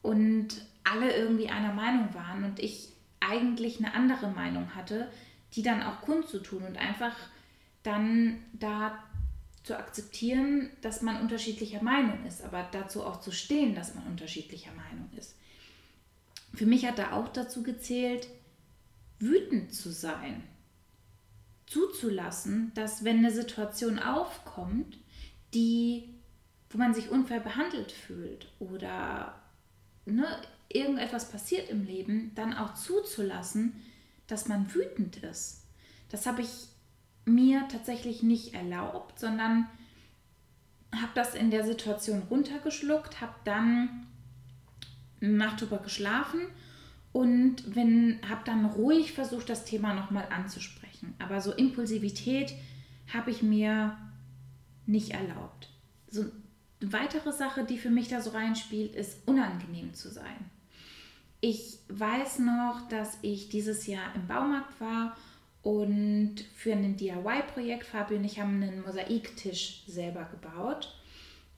und 0.01 0.65
alle 0.83 1.15
irgendwie 1.15 1.49
einer 1.49 1.73
Meinung 1.73 2.13
waren 2.13 2.43
und 2.43 2.59
ich 2.59 2.89
eigentlich 3.19 3.79
eine 3.79 3.93
andere 3.93 4.29
Meinung 4.29 4.75
hatte, 4.75 5.09
die 5.53 5.61
dann 5.61 5.83
auch 5.83 6.01
kundzutun 6.01 6.63
und 6.63 6.77
einfach 6.77 7.15
dann 7.83 8.43
da 8.53 8.97
zu 9.63 9.77
akzeptieren, 9.77 10.69
dass 10.81 11.01
man 11.01 11.21
unterschiedlicher 11.21 11.83
Meinung 11.83 12.25
ist, 12.25 12.43
aber 12.43 12.67
dazu 12.71 13.03
auch 13.03 13.21
zu 13.21 13.31
stehen, 13.31 13.75
dass 13.75 13.95
man 13.95 14.05
unterschiedlicher 14.07 14.71
Meinung 14.71 15.09
ist. 15.17 15.35
Für 16.53 16.65
mich 16.65 16.85
hat 16.85 16.97
da 16.97 17.11
auch 17.13 17.29
dazu 17.29 17.63
gezählt, 17.63 18.27
wütend 19.19 19.73
zu 19.73 19.91
sein, 19.91 20.43
zuzulassen, 21.71 22.73
dass 22.75 23.05
wenn 23.05 23.19
eine 23.19 23.31
Situation 23.31 23.97
aufkommt, 23.97 24.97
die, 25.53 26.09
wo 26.69 26.77
man 26.77 26.93
sich 26.93 27.09
unfair 27.09 27.39
behandelt 27.39 27.93
fühlt 27.93 28.51
oder 28.59 29.41
ne, 30.05 30.27
irgendetwas 30.67 31.31
passiert 31.31 31.69
im 31.69 31.85
Leben, 31.85 32.33
dann 32.35 32.53
auch 32.53 32.73
zuzulassen, 32.73 33.81
dass 34.27 34.49
man 34.49 34.73
wütend 34.73 35.17
ist. 35.17 35.63
Das 36.09 36.25
habe 36.25 36.41
ich 36.41 36.49
mir 37.23 37.65
tatsächlich 37.69 38.21
nicht 38.21 38.53
erlaubt, 38.53 39.17
sondern 39.19 39.67
habe 40.93 41.11
das 41.15 41.35
in 41.35 41.51
der 41.51 41.65
Situation 41.65 42.23
runtergeschluckt, 42.29 43.21
habe 43.21 43.35
dann 43.45 44.07
eine 45.21 45.31
Nacht 45.31 45.61
drüber 45.61 45.77
geschlafen 45.77 46.41
und 47.13 47.63
habe 48.29 48.41
dann 48.43 48.65
ruhig 48.65 49.13
versucht, 49.13 49.49
das 49.49 49.63
Thema 49.63 49.93
nochmal 49.93 50.27
anzusprechen. 50.29 50.80
Aber 51.19 51.41
so 51.41 51.51
Impulsivität 51.51 52.53
habe 53.13 53.31
ich 53.31 53.41
mir 53.43 53.97
nicht 54.85 55.11
erlaubt. 55.11 55.69
So 56.09 56.25
eine 56.81 56.93
weitere 56.93 57.31
Sache, 57.31 57.63
die 57.63 57.77
für 57.77 57.89
mich 57.89 58.07
da 58.07 58.21
so 58.21 58.31
reinspielt, 58.31 58.95
ist 58.95 59.27
unangenehm 59.27 59.93
zu 59.93 60.09
sein. 60.09 60.49
Ich 61.39 61.79
weiß 61.89 62.39
noch, 62.39 62.87
dass 62.89 63.17
ich 63.21 63.49
dieses 63.49 63.87
Jahr 63.87 64.13
im 64.15 64.27
Baumarkt 64.27 64.79
war 64.79 65.17
und 65.63 66.35
für 66.55 66.73
ein 66.73 66.97
DIY-Projekt, 66.97 67.85
Fabio 67.85 68.17
und 68.17 68.25
ich 68.25 68.39
haben 68.39 68.61
einen 68.61 68.81
Mosaiktisch 68.81 69.83
selber 69.87 70.25
gebaut, 70.25 70.95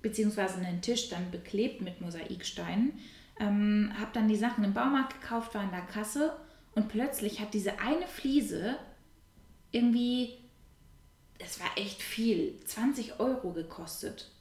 beziehungsweise 0.01 0.59
einen 0.59 0.81
Tisch 0.81 1.09
dann 1.09 1.31
beklebt 1.31 1.81
mit 1.81 2.01
Mosaiksteinen. 2.01 2.99
Ähm, 3.39 3.91
habe 3.97 4.11
dann 4.13 4.27
die 4.27 4.35
Sachen 4.35 4.63
im 4.63 4.73
Baumarkt 4.73 5.21
gekauft, 5.21 5.55
war 5.55 5.63
in 5.63 5.71
der 5.71 5.81
Kasse 5.81 6.35
und 6.75 6.87
plötzlich 6.87 7.39
hat 7.39 7.53
diese 7.53 7.79
eine 7.79 8.07
Fliese 8.07 8.77
irgendwie, 9.73 10.37
es 11.39 11.59
war 11.59 11.69
echt 11.75 12.01
viel, 12.01 12.59
20 12.65 13.19
Euro 13.19 13.51
gekostet. 13.51 14.31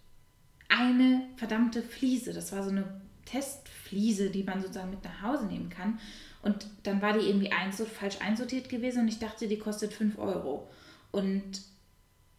Eine 0.69 1.27
verdammte 1.37 1.83
Fliese, 1.83 2.33
das 2.33 2.53
war 2.53 2.63
so 2.63 2.71
eine 2.71 3.01
Testfliese, 3.25 4.31
die 4.31 4.45
man 4.45 4.61
sozusagen 4.61 4.91
mit 4.91 5.05
nach 5.05 5.23
Hause 5.23 5.47
nehmen 5.47 5.71
kann. 5.71 5.99
Und 6.43 6.67
dann 6.83 7.01
war 7.03 7.13
die 7.13 7.27
irgendwie 7.27 7.51
einsort, 7.51 7.89
falsch 7.89 8.21
einsortiert 8.21 8.69
gewesen 8.69 9.03
und 9.03 9.09
ich 9.09 9.19
dachte, 9.19 9.49
die 9.49 9.59
kostet 9.59 9.93
5 9.93 10.19
Euro. 10.19 10.69
Und 11.11 11.63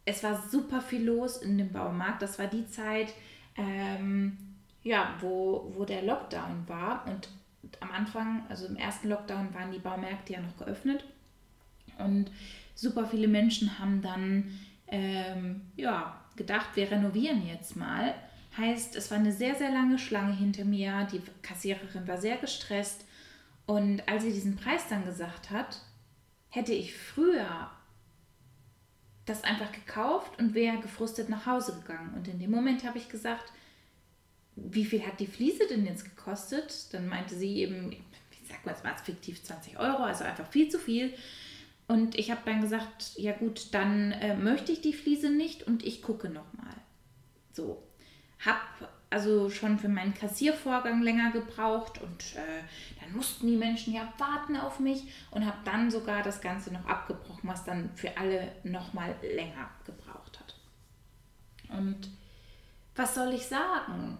es 0.04 0.22
war 0.22 0.40
super 0.48 0.80
viel 0.80 1.04
los 1.04 1.38
in 1.38 1.58
dem 1.58 1.72
Baumarkt. 1.72 2.22
Das 2.22 2.38
war 2.38 2.46
die 2.46 2.66
Zeit, 2.68 3.12
ähm, 3.56 4.36
ja, 4.82 5.16
wo, 5.20 5.72
wo 5.74 5.84
der 5.84 6.02
Lockdown 6.02 6.68
war. 6.68 7.06
Und 7.06 7.28
am 7.80 7.90
Anfang, 7.90 8.44
also 8.48 8.66
im 8.66 8.76
ersten 8.76 9.08
Lockdown, 9.08 9.54
waren 9.54 9.72
die 9.72 9.78
Baumärkte 9.78 10.34
ja 10.34 10.40
noch 10.40 10.56
geöffnet. 10.58 11.04
Und 11.98 12.30
super 12.74 13.06
viele 13.06 13.28
Menschen 13.28 13.78
haben 13.78 14.02
dann 14.02 14.58
ähm, 14.88 15.62
ja, 15.76 16.20
gedacht, 16.36 16.70
wir 16.74 16.90
renovieren 16.90 17.46
jetzt 17.46 17.76
mal. 17.76 18.14
Heißt, 18.56 18.94
es 18.96 19.10
war 19.10 19.18
eine 19.18 19.32
sehr, 19.32 19.54
sehr 19.54 19.70
lange 19.70 19.98
Schlange 19.98 20.34
hinter 20.34 20.64
mir. 20.64 21.08
Die 21.12 21.20
Kassiererin 21.42 22.06
war 22.06 22.18
sehr 22.18 22.36
gestresst. 22.36 23.04
Und 23.66 24.08
als 24.08 24.22
sie 24.22 24.32
diesen 24.32 24.56
Preis 24.56 24.88
dann 24.88 25.04
gesagt 25.04 25.50
hat, 25.50 25.80
hätte 26.50 26.72
ich 26.72 26.94
früher 26.94 27.70
das 29.24 29.42
einfach 29.42 29.72
gekauft 29.72 30.38
und 30.38 30.54
wäre 30.54 30.78
gefrustet 30.78 31.28
nach 31.28 31.46
Hause 31.46 31.80
gegangen. 31.80 32.14
Und 32.14 32.28
in 32.28 32.38
dem 32.38 32.50
Moment 32.50 32.84
habe 32.84 32.98
ich 32.98 33.08
gesagt, 33.08 33.52
wie 34.54 34.84
viel 34.84 35.04
hat 35.04 35.18
die 35.18 35.26
Fliese 35.26 35.66
denn 35.68 35.86
jetzt 35.86 36.04
gekostet? 36.04 36.92
Dann 36.92 37.08
meinte 37.08 37.34
sie 37.34 37.56
eben, 37.56 37.90
ich 37.90 38.02
sag 38.48 38.64
mal, 38.64 38.72
es 38.72 38.84
war 38.84 38.96
fiktiv 38.98 39.42
20 39.42 39.78
Euro, 39.78 40.02
also 40.04 40.24
einfach 40.24 40.46
viel 40.46 40.68
zu 40.68 40.78
viel. 40.78 41.14
Und 41.86 42.18
ich 42.18 42.30
habe 42.30 42.40
dann 42.44 42.62
gesagt, 42.62 43.12
ja 43.16 43.32
gut, 43.32 43.74
dann 43.74 44.12
äh, 44.12 44.36
möchte 44.36 44.72
ich 44.72 44.80
die 44.80 44.94
Fliese 44.94 45.30
nicht 45.30 45.64
und 45.64 45.84
ich 45.84 46.02
gucke 46.02 46.28
nochmal. 46.28 46.74
So, 47.52 47.82
habe 48.44 48.88
also 49.10 49.48
schon 49.48 49.78
für 49.78 49.88
meinen 49.88 50.12
Kassiervorgang 50.14 51.02
länger 51.02 51.30
gebraucht 51.30 52.02
und 52.02 52.34
äh, 52.34 52.64
dann 53.00 53.14
mussten 53.14 53.46
die 53.46 53.56
Menschen 53.56 53.94
ja 53.94 54.12
warten 54.18 54.56
auf 54.56 54.80
mich 54.80 55.04
und 55.30 55.46
habe 55.46 55.58
dann 55.64 55.90
sogar 55.90 56.22
das 56.22 56.40
Ganze 56.40 56.72
noch 56.72 56.84
abgebrochen, 56.86 57.48
was 57.48 57.64
dann 57.64 57.90
für 57.94 58.16
alle 58.16 58.50
nochmal 58.64 59.14
länger 59.22 59.70
gebraucht 59.84 60.40
hat. 60.40 60.56
Und 61.78 62.10
was 62.96 63.14
soll 63.14 63.32
ich 63.34 63.46
sagen? 63.46 64.18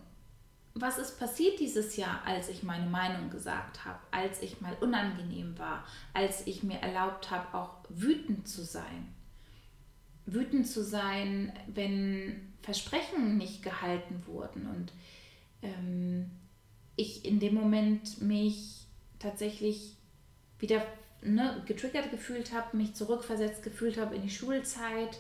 Was 0.76 0.98
ist 0.98 1.20
passiert 1.20 1.60
dieses 1.60 1.96
Jahr, 1.96 2.22
als 2.26 2.48
ich 2.48 2.64
meine 2.64 2.86
Meinung 2.86 3.30
gesagt 3.30 3.84
habe, 3.84 4.00
als 4.10 4.42
ich 4.42 4.60
mal 4.60 4.76
unangenehm 4.80 5.56
war, 5.56 5.86
als 6.12 6.46
ich 6.48 6.64
mir 6.64 6.78
erlaubt 6.78 7.30
habe, 7.30 7.56
auch 7.56 7.76
wütend 7.88 8.48
zu 8.48 8.64
sein? 8.64 9.14
Wütend 10.26 10.66
zu 10.66 10.82
sein, 10.82 11.52
wenn 11.68 12.52
Versprechen 12.62 13.36
nicht 13.38 13.62
gehalten 13.62 14.24
wurden 14.26 14.66
und 14.66 14.92
ähm, 15.62 16.30
ich 16.96 17.24
in 17.24 17.38
dem 17.38 17.54
Moment 17.54 18.20
mich 18.20 18.86
tatsächlich 19.20 19.96
wieder 20.58 20.84
ne, 21.22 21.62
getriggert 21.66 22.10
gefühlt 22.10 22.52
habe, 22.52 22.76
mich 22.76 22.94
zurückversetzt 22.94 23.62
gefühlt 23.62 23.98
habe 23.98 24.16
in 24.16 24.22
die 24.22 24.30
Schulzeit, 24.30 25.18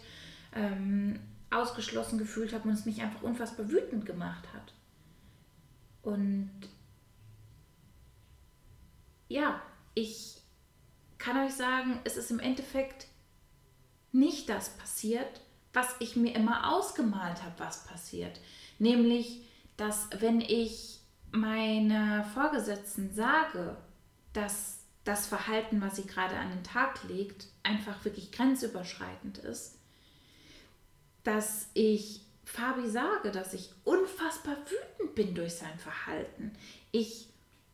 ähm, 0.54 1.20
ausgeschlossen 1.50 2.18
gefühlt 2.18 2.52
habe 2.52 2.68
und 2.68 2.74
es 2.74 2.86
mich 2.86 3.02
einfach 3.02 3.22
unfassbar 3.22 3.70
wütend 3.70 4.04
gemacht 4.04 4.48
hat. 4.52 4.73
Und 6.04 6.50
ja, 9.28 9.60
ich 9.94 10.36
kann 11.18 11.44
euch 11.44 11.54
sagen, 11.54 11.98
es 12.04 12.16
ist 12.16 12.30
im 12.30 12.40
Endeffekt 12.40 13.08
nicht 14.12 14.48
das 14.48 14.68
passiert, 14.76 15.40
was 15.72 15.96
ich 15.98 16.14
mir 16.14 16.34
immer 16.34 16.72
ausgemalt 16.72 17.42
habe, 17.42 17.58
was 17.58 17.86
passiert. 17.86 18.38
Nämlich, 18.78 19.42
dass 19.76 20.08
wenn 20.20 20.40
ich 20.40 21.00
meiner 21.32 22.24
Vorgesetzten 22.24 23.12
sage, 23.12 23.76
dass 24.32 24.84
das 25.04 25.26
Verhalten, 25.26 25.80
was 25.80 25.96
sie 25.96 26.06
gerade 26.06 26.36
an 26.36 26.50
den 26.50 26.62
Tag 26.62 27.02
legt, 27.04 27.48
einfach 27.62 28.04
wirklich 28.04 28.30
grenzüberschreitend 28.30 29.38
ist, 29.38 29.78
dass 31.24 31.68
ich 31.74 32.23
Fabi 32.44 32.88
sage, 32.88 33.30
dass 33.30 33.54
ich 33.54 33.70
unfassbar 33.84 34.56
wütend 34.56 35.14
bin 35.14 35.34
durch 35.34 35.54
sein 35.54 35.78
Verhalten, 35.78 36.52
ich 36.92 37.28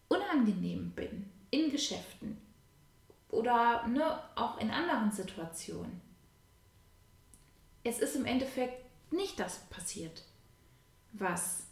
unangenehm 0.09 0.91
bin 0.91 1.31
in 1.51 1.71
Geschäften 1.71 2.39
oder 3.29 3.87
ne, 3.87 4.23
auch 4.37 4.59
in 4.59 4.71
anderen 4.71 5.11
Situationen 5.13 6.01
es 7.85 7.99
ist 7.99 8.17
im 8.17 8.27
Endeffekt 8.27 8.85
nicht 9.13 9.41
das 9.41 9.61
passiert, 9.71 10.25
was 11.13 11.67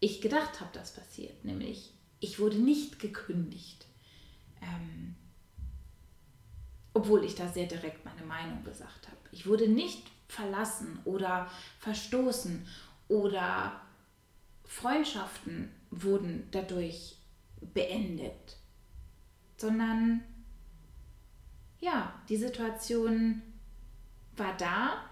ich 0.00 0.20
gedacht 0.20 0.60
habe, 0.60 0.70
das 0.72 0.94
passiert. 0.94 1.44
Nämlich, 1.44 1.92
ich 2.20 2.38
wurde 2.38 2.58
nicht 2.58 2.98
gekündigt. 2.98 3.86
Ähm, 4.60 5.16
obwohl 6.92 7.24
ich 7.24 7.34
da 7.34 7.48
sehr 7.48 7.66
direkt 7.66 8.04
meine 8.04 8.22
Meinung 8.22 8.62
gesagt 8.64 9.08
habe. 9.08 9.18
Ich 9.32 9.46
wurde 9.46 9.68
nicht 9.68 10.06
verlassen 10.28 10.98
oder 11.04 11.50
verstoßen 11.78 12.66
oder 13.08 13.80
Freundschaften 14.64 15.70
wurden 15.90 16.48
dadurch 16.50 17.16
beendet, 17.60 18.56
sondern 19.56 20.22
ja, 21.80 22.14
die 22.28 22.36
Situation 22.36 23.42
war 24.36 24.56
da 24.56 25.04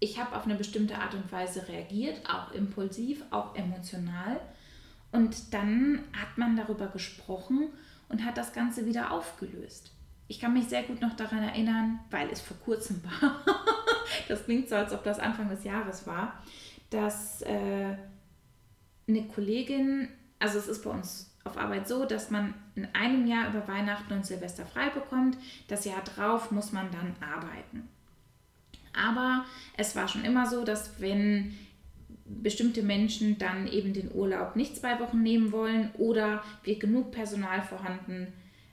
ich 0.00 0.18
habe 0.18 0.34
auf 0.34 0.44
eine 0.44 0.54
bestimmte 0.54 0.98
Art 0.98 1.14
und 1.14 1.30
Weise 1.30 1.68
reagiert, 1.68 2.28
auch 2.28 2.52
impulsiv, 2.52 3.22
auch 3.30 3.54
emotional. 3.54 4.40
Und 5.12 5.52
dann 5.52 6.04
hat 6.18 6.38
man 6.38 6.56
darüber 6.56 6.86
gesprochen 6.86 7.68
und 8.08 8.24
hat 8.24 8.38
das 8.38 8.54
Ganze 8.54 8.86
wieder 8.86 9.10
aufgelöst. 9.12 9.92
Ich 10.26 10.40
kann 10.40 10.54
mich 10.54 10.68
sehr 10.68 10.84
gut 10.84 11.02
noch 11.02 11.14
daran 11.16 11.42
erinnern, 11.42 12.00
weil 12.10 12.30
es 12.30 12.40
vor 12.40 12.56
kurzem 12.64 13.02
war. 13.04 13.44
das 14.28 14.44
klingt 14.44 14.68
so, 14.68 14.76
als 14.76 14.92
ob 14.92 15.04
das 15.04 15.18
Anfang 15.18 15.48
des 15.48 15.64
Jahres 15.64 16.06
war, 16.06 16.42
dass 16.90 17.42
äh, 17.42 17.96
eine 19.08 19.22
Kollegin, 19.28 20.08
also 20.38 20.58
es 20.58 20.68
ist 20.68 20.84
bei 20.84 20.90
uns 20.90 21.30
auf 21.44 21.56
Arbeit 21.56 21.88
so, 21.88 22.04
dass 22.04 22.30
man 22.30 22.54
in 22.74 22.86
einem 22.92 23.26
Jahr 23.26 23.48
über 23.48 23.66
Weihnachten 23.66 24.12
und 24.12 24.26
Silvester 24.26 24.66
frei 24.66 24.90
bekommt. 24.90 25.36
Das 25.68 25.84
Jahr 25.84 26.02
drauf 26.02 26.50
muss 26.50 26.72
man 26.72 26.90
dann 26.90 27.14
arbeiten. 27.20 27.88
Aber 28.92 29.44
es 29.76 29.96
war 29.96 30.08
schon 30.08 30.24
immer 30.24 30.46
so, 30.46 30.64
dass 30.64 31.00
wenn 31.00 31.56
bestimmte 32.24 32.82
Menschen 32.82 33.38
dann 33.38 33.66
eben 33.66 33.92
den 33.92 34.12
Urlaub 34.12 34.56
nicht 34.56 34.76
zwei 34.76 35.00
Wochen 35.00 35.22
nehmen 35.22 35.52
wollen 35.52 35.90
oder 35.94 36.42
wir 36.62 36.78
genug 36.78 37.10
Personal 37.10 37.62
vorhanden 37.62 38.32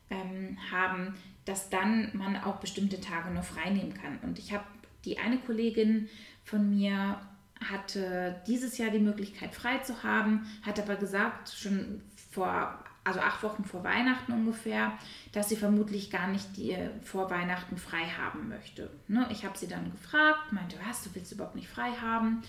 ähm, 0.10 0.58
haben, 0.72 1.16
dass 1.46 1.70
dann 1.70 2.12
man 2.14 2.36
auch 2.36 2.58
bestimmte 2.58 3.00
Tage 3.00 3.32
nur 3.32 3.44
frei 3.44 3.70
nehmen 3.70 3.94
kann. 3.94 4.20
Und 4.22 4.38
ich 4.38 4.54
habe 4.54 4.66
die 5.06 5.18
eine 5.20 5.38
Kollegin 5.40 6.10
von 6.44 6.70
mir 6.70 7.20
hatte 7.64 8.42
dieses 8.48 8.78
Jahr 8.78 8.92
die 8.92 9.00
Möglichkeit 9.00 9.54
frei 9.54 9.80
zu 9.80 10.04
haben, 10.04 10.48
hat 10.64 10.80
aber 10.80 10.96
gesagt, 10.96 11.50
schon 11.50 12.02
vor, 12.32 12.84
also 13.04 13.20
acht 13.20 13.42
Wochen 13.44 13.64
vor 13.66 13.84
Weihnachten 13.84 14.32
ungefähr, 14.32 14.94
dass 15.32 15.50
sie 15.50 15.56
vermutlich 15.56 16.12
gar 16.12 16.28
nicht 16.28 16.56
die 16.58 16.76
vor 17.04 17.30
Weihnachten 17.30 17.78
frei 17.78 18.06
haben 18.18 18.50
möchte. 18.50 18.90
Ne? 19.08 19.28
Ich 19.32 19.44
habe 19.44 19.58
sie 19.58 19.68
dann 19.68 19.92
gefragt, 19.92 20.52
meinte, 20.52 20.78
was, 20.88 21.04
du 21.04 21.16
willst 21.16 21.32
überhaupt 21.32 21.56
nicht 21.56 21.70
frei 21.70 21.92
haben? 22.02 22.44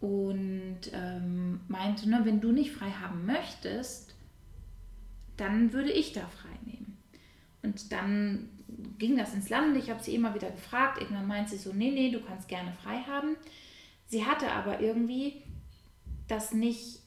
Und 0.00 0.80
ähm, 0.92 1.60
meinte, 1.68 2.08
ne, 2.08 2.22
wenn 2.24 2.40
du 2.40 2.50
nicht 2.50 2.72
frei 2.72 2.90
haben 2.90 3.24
möchtest, 3.24 4.16
dann 5.36 5.72
würde 5.72 5.92
ich 5.92 6.12
da 6.12 6.22
frei 6.22 6.58
nehmen. 6.64 6.98
Und 7.62 7.92
dann 7.92 8.48
ging 8.98 9.16
das 9.16 9.34
ins 9.34 9.48
Land. 9.48 9.76
Ich 9.76 9.90
habe 9.90 10.02
sie 10.02 10.14
immer 10.14 10.34
wieder 10.34 10.50
gefragt. 10.50 11.00
Irgendwann 11.00 11.26
meint 11.26 11.48
sie 11.48 11.58
so, 11.58 11.72
nee, 11.72 11.90
nee, 11.90 12.10
du 12.10 12.20
kannst 12.20 12.48
gerne 12.48 12.72
frei 12.82 12.98
haben. 13.08 13.36
Sie 14.06 14.24
hatte 14.24 14.50
aber 14.50 14.80
irgendwie 14.80 15.42
das 16.28 16.52
nicht, 16.52 17.00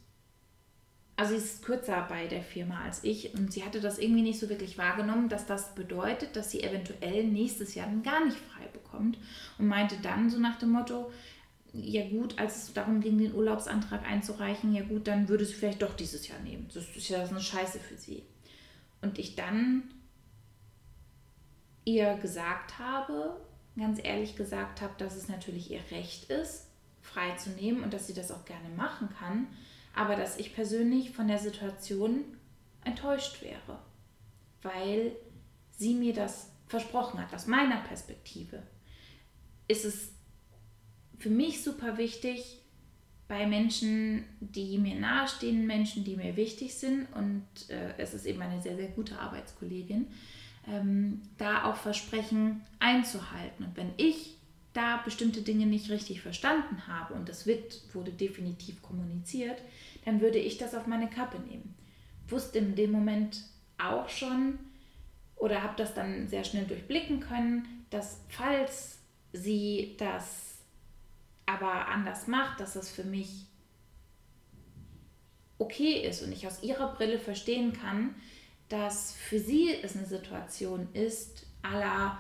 also 1.16 1.32
sie 1.32 1.38
ist 1.38 1.64
kürzer 1.64 2.06
bei 2.10 2.28
der 2.28 2.42
Firma 2.42 2.82
als 2.84 3.04
ich 3.04 3.34
und 3.34 3.54
sie 3.54 3.64
hatte 3.64 3.80
das 3.80 4.00
irgendwie 4.00 4.22
nicht 4.22 4.40
so 4.40 4.50
wirklich 4.50 4.78
wahrgenommen, 4.78 5.30
dass 5.30 5.46
das 5.46 5.76
bedeutet, 5.76 6.36
dass 6.36 6.52
sie 6.52 6.64
eventuell 6.64 7.26
nächstes 7.26 7.76
Jahr 7.76 7.88
dann 7.88 8.04
gar 8.04 8.26
nicht 8.26 8.38
frei 8.38 8.68
bekommt 8.74 9.18
und 9.58 9.68
meinte 9.68 9.98
dann 10.02 10.30
so 10.30 10.40
nach 10.40 10.58
dem 10.58 10.72
Motto, 10.72 11.12
ja 11.74 12.08
gut, 12.08 12.40
als 12.40 12.64
es 12.64 12.74
darum 12.74 13.02
ging, 13.02 13.18
den 13.18 13.34
Urlaubsantrag 13.34 14.06
einzureichen, 14.06 14.74
ja 14.74 14.84
gut, 14.84 15.08
dann 15.08 15.28
würde 15.28 15.46
sie 15.46 15.54
vielleicht 15.54 15.82
doch 15.82 15.96
dieses 15.96 16.28
Jahr 16.28 16.40
nehmen. 16.40 16.70
Das 16.74 16.96
ist 16.96 17.10
ja 17.10 17.24
eine 17.24 17.42
Scheiße 17.42 17.80
für 17.80 17.98
sie. 17.98 18.24
Und 19.02 19.20
ich 19.20 19.36
dann 19.36 19.84
ihr 21.86 22.16
gesagt 22.16 22.80
habe, 22.80 23.40
ganz 23.78 24.00
ehrlich 24.04 24.36
gesagt 24.36 24.82
habe, 24.82 24.94
dass 24.98 25.16
es 25.16 25.28
natürlich 25.28 25.72
ihr 25.72 25.82
Recht 25.92 26.30
ist, 26.30 26.68
frei 27.02 27.36
zu 27.36 27.52
nehmen 27.52 27.84
und 27.84 27.94
dass 27.94 28.08
sie 28.08 28.14
das 28.14 28.32
auch 28.32 28.46
gerne 28.46 28.70
machen 28.70 29.10
kann, 29.20 29.48
aber 29.94 30.16
dass 30.16 30.38
ich 30.38 30.54
persönlich 30.54 31.12
von 31.12 31.28
der 31.28 31.38
Situation 31.38 32.24
enttäuscht 32.84 33.42
wäre, 33.42 33.80
weil 34.62 35.16
sie 35.72 35.94
mir 35.94 36.14
das 36.14 36.52
versprochen 36.68 37.20
hat. 37.20 37.34
Aus 37.34 37.48
meiner 37.48 37.82
Perspektive 37.82 38.64
ist 39.68 39.86
es 39.86 40.12
für 41.18 41.30
mich 41.30 41.64
super 41.64 41.98
wichtig, 41.98 42.62
bei 43.28 43.48
Menschen, 43.48 44.24
die 44.40 44.78
mir 44.78 44.96
nahestehen, 44.96 45.66
Menschen, 45.66 46.04
die 46.04 46.16
mir 46.16 46.36
wichtig 46.36 46.76
sind, 46.76 47.08
und 47.16 47.44
äh, 47.70 47.98
es 47.98 48.14
ist 48.14 48.26
eben 48.26 48.42
eine 48.42 48.62
sehr, 48.62 48.76
sehr 48.76 48.90
gute 48.90 49.18
Arbeitskollegin, 49.18 50.08
ähm, 50.68 51.22
da 51.38 51.66
auch 51.66 51.76
Versprechen 51.76 52.62
einzuhalten. 52.80 53.66
Und 53.66 53.78
wenn 53.78 53.92
ich 53.98 54.38
da 54.74 54.98
bestimmte 54.98 55.42
Dinge 55.42 55.66
nicht 55.66 55.90
richtig 55.90 56.22
verstanden 56.22 56.88
habe, 56.88 57.14
und 57.14 57.30
das 57.30 57.46
wird, 57.46 57.82
wurde 57.94 58.12
definitiv 58.12 58.82
kommuniziert, 58.82 59.62
dann 60.04 60.22
würde 60.22 60.38
ich 60.38 60.58
das 60.58 60.76
auf 60.76 60.88
meine 60.88 61.10
Kappe 61.10 61.40
nehmen. 61.40 61.76
Wusste 62.28 62.60
in 62.60 62.76
dem 62.76 62.92
Moment 62.92 63.42
auch 63.78 64.10
schon 64.10 64.60
oder 65.36 65.62
habe 65.62 65.76
das 65.78 65.94
dann 65.94 66.28
sehr 66.28 66.44
schnell 66.44 66.66
durchblicken 66.66 67.20
können, 67.20 67.86
dass 67.90 68.22
falls 68.30 69.00
sie 69.34 69.96
das 69.98 70.60
aber 71.46 71.88
anders 71.88 72.28
macht, 72.28 72.60
dass 72.60 72.76
es 72.76 72.90
für 72.90 73.04
mich 73.04 73.46
okay 75.58 76.02
ist 76.08 76.22
und 76.22 76.32
ich 76.32 76.48
aus 76.48 76.64
ihrer 76.64 76.94
Brille 76.94 77.20
verstehen 77.20 77.74
kann, 77.74 78.16
dass 78.70 79.14
für 79.14 79.40
sie 79.40 79.74
es 79.82 79.96
eine 79.96 80.06
Situation 80.06 80.88
ist, 80.94 81.46
aller 81.62 82.18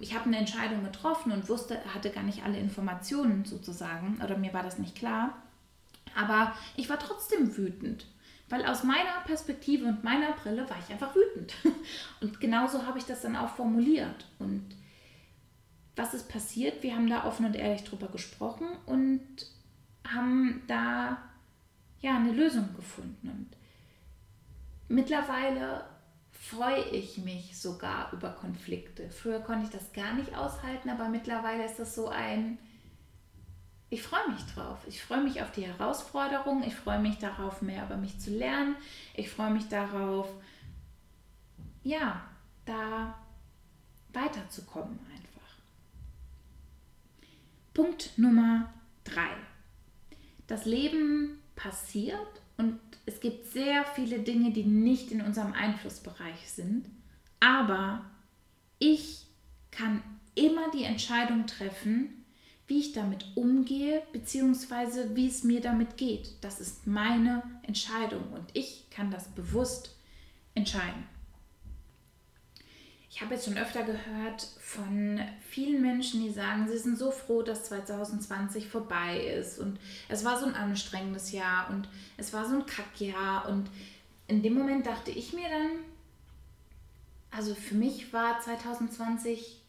ich 0.00 0.14
habe 0.14 0.26
eine 0.26 0.38
Entscheidung 0.38 0.84
getroffen 0.84 1.32
und 1.32 1.48
wusste, 1.48 1.82
hatte 1.94 2.10
gar 2.10 2.22
nicht 2.22 2.44
alle 2.44 2.58
Informationen 2.58 3.44
sozusagen, 3.44 4.20
oder 4.22 4.36
mir 4.36 4.52
war 4.52 4.62
das 4.62 4.78
nicht 4.78 4.94
klar. 4.94 5.42
Aber 6.14 6.54
ich 6.76 6.90
war 6.90 6.98
trotzdem 6.98 7.56
wütend, 7.56 8.06
weil 8.50 8.66
aus 8.66 8.84
meiner 8.84 9.20
Perspektive 9.24 9.86
und 9.86 10.04
meiner 10.04 10.32
Brille 10.32 10.68
war 10.68 10.76
ich 10.78 10.92
einfach 10.92 11.14
wütend. 11.14 11.54
Und 12.20 12.38
genauso 12.38 12.86
habe 12.86 12.98
ich 12.98 13.06
das 13.06 13.22
dann 13.22 13.34
auch 13.34 13.48
formuliert. 13.48 14.26
Und 14.38 14.76
was 15.96 16.12
ist 16.12 16.28
passiert? 16.28 16.82
Wir 16.82 16.94
haben 16.94 17.08
da 17.08 17.24
offen 17.24 17.46
und 17.46 17.56
ehrlich 17.56 17.84
drüber 17.84 18.08
gesprochen 18.08 18.66
und 18.86 19.20
haben 20.06 20.62
da 20.66 21.18
ja 22.00 22.16
eine 22.16 22.32
Lösung 22.32 22.74
gefunden. 22.76 23.28
Und 23.28 23.56
mittlerweile 24.92 25.84
freue 26.30 26.84
ich 26.90 27.18
mich 27.18 27.58
sogar 27.60 28.12
über 28.12 28.30
Konflikte. 28.30 29.10
Früher 29.10 29.40
konnte 29.40 29.64
ich 29.64 29.70
das 29.70 29.92
gar 29.92 30.14
nicht 30.14 30.36
aushalten, 30.36 30.90
aber 30.90 31.08
mittlerweile 31.08 31.64
ist 31.64 31.78
das 31.78 31.94
so 31.94 32.08
ein, 32.08 32.58
ich 33.90 34.02
freue 34.02 34.28
mich 34.30 34.42
drauf. 34.54 34.78
Ich 34.86 35.02
freue 35.02 35.22
mich 35.22 35.42
auf 35.42 35.52
die 35.52 35.66
Herausforderung. 35.66 36.62
Ich 36.62 36.74
freue 36.74 36.98
mich 36.98 37.18
darauf, 37.18 37.60
mehr 37.60 37.84
über 37.84 37.96
mich 37.96 38.18
zu 38.18 38.30
lernen. 38.30 38.76
Ich 39.14 39.30
freue 39.30 39.50
mich 39.50 39.68
darauf, 39.68 40.28
ja, 41.82 42.22
da 42.64 43.14
weiterzukommen 44.12 44.98
Punkt 47.74 48.18
Nummer 48.18 48.70
drei. 49.02 49.30
Das 50.46 50.66
Leben 50.66 51.38
passiert 51.56 52.41
und 52.56 52.78
es 53.06 53.20
gibt 53.20 53.46
sehr 53.52 53.84
viele 53.84 54.20
Dinge, 54.20 54.52
die 54.52 54.64
nicht 54.64 55.10
in 55.10 55.22
unserem 55.22 55.52
Einflussbereich 55.52 56.50
sind. 56.50 56.86
Aber 57.40 58.04
ich 58.78 59.26
kann 59.70 60.02
immer 60.34 60.70
die 60.70 60.84
Entscheidung 60.84 61.46
treffen, 61.46 62.24
wie 62.66 62.78
ich 62.78 62.92
damit 62.92 63.26
umgehe, 63.34 64.02
beziehungsweise 64.12 65.16
wie 65.16 65.26
es 65.26 65.42
mir 65.42 65.60
damit 65.60 65.96
geht. 65.96 66.36
Das 66.40 66.60
ist 66.60 66.86
meine 66.86 67.42
Entscheidung 67.64 68.32
und 68.32 68.44
ich 68.54 68.88
kann 68.90 69.10
das 69.10 69.28
bewusst 69.28 69.96
entscheiden. 70.54 71.04
Ich 73.14 73.20
habe 73.20 73.34
jetzt 73.34 73.44
schon 73.44 73.58
öfter 73.58 73.82
gehört 73.82 74.42
von 74.58 75.20
vielen 75.42 75.82
Menschen, 75.82 76.22
die 76.22 76.30
sagen, 76.30 76.66
sie 76.66 76.78
sind 76.78 76.96
so 76.96 77.10
froh, 77.10 77.42
dass 77.42 77.64
2020 77.64 78.68
vorbei 78.68 79.20
ist. 79.26 79.58
Und 79.58 79.78
es 80.08 80.24
war 80.24 80.40
so 80.40 80.46
ein 80.46 80.54
anstrengendes 80.54 81.30
Jahr 81.30 81.68
und 81.68 81.90
es 82.16 82.32
war 82.32 82.48
so 82.48 82.56
ein 82.56 82.64
Kackjahr. 82.64 83.50
Und 83.50 83.68
in 84.28 84.42
dem 84.42 84.54
Moment 84.54 84.86
dachte 84.86 85.10
ich 85.10 85.34
mir 85.34 85.46
dann, 85.50 85.70
also 87.30 87.54
für 87.54 87.74
mich 87.74 88.14
war 88.14 88.40
2020 88.40 89.60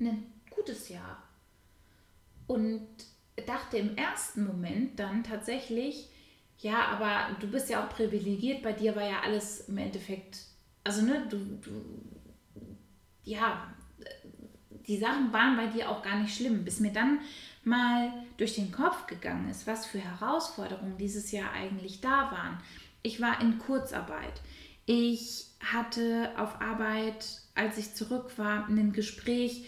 ein 0.00 0.26
gutes 0.50 0.88
Jahr. 0.88 1.22
Und 2.48 2.88
dachte 3.46 3.78
im 3.78 3.96
ersten 3.96 4.44
Moment 4.44 4.98
dann 4.98 5.22
tatsächlich, 5.22 6.08
ja, 6.58 6.86
aber 6.86 7.36
du 7.38 7.46
bist 7.46 7.70
ja 7.70 7.86
auch 7.86 7.88
privilegiert, 7.88 8.64
bei 8.64 8.72
dir 8.72 8.96
war 8.96 9.08
ja 9.08 9.20
alles 9.20 9.68
im 9.68 9.78
Endeffekt, 9.78 10.38
also 10.82 11.02
ne, 11.02 11.24
du, 11.30 11.36
du 11.36 12.17
ja, 13.28 13.62
die 14.86 14.96
Sachen 14.96 15.32
waren 15.32 15.56
bei 15.56 15.66
dir 15.66 15.90
auch 15.90 16.02
gar 16.02 16.18
nicht 16.18 16.34
schlimm, 16.34 16.64
bis 16.64 16.80
mir 16.80 16.92
dann 16.92 17.20
mal 17.62 18.10
durch 18.38 18.54
den 18.54 18.72
Kopf 18.72 19.06
gegangen 19.06 19.50
ist, 19.50 19.66
was 19.66 19.84
für 19.84 19.98
Herausforderungen 19.98 20.96
dieses 20.96 21.30
Jahr 21.30 21.52
eigentlich 21.52 22.00
da 22.00 22.30
waren. 22.30 22.58
Ich 23.02 23.20
war 23.20 23.40
in 23.42 23.58
Kurzarbeit. 23.58 24.40
Ich 24.86 25.46
hatte 25.60 26.32
auf 26.38 26.62
Arbeit, 26.62 27.42
als 27.54 27.76
ich 27.76 27.94
zurück 27.94 28.32
war, 28.38 28.66
ein 28.66 28.92
Gespräch. 28.92 29.66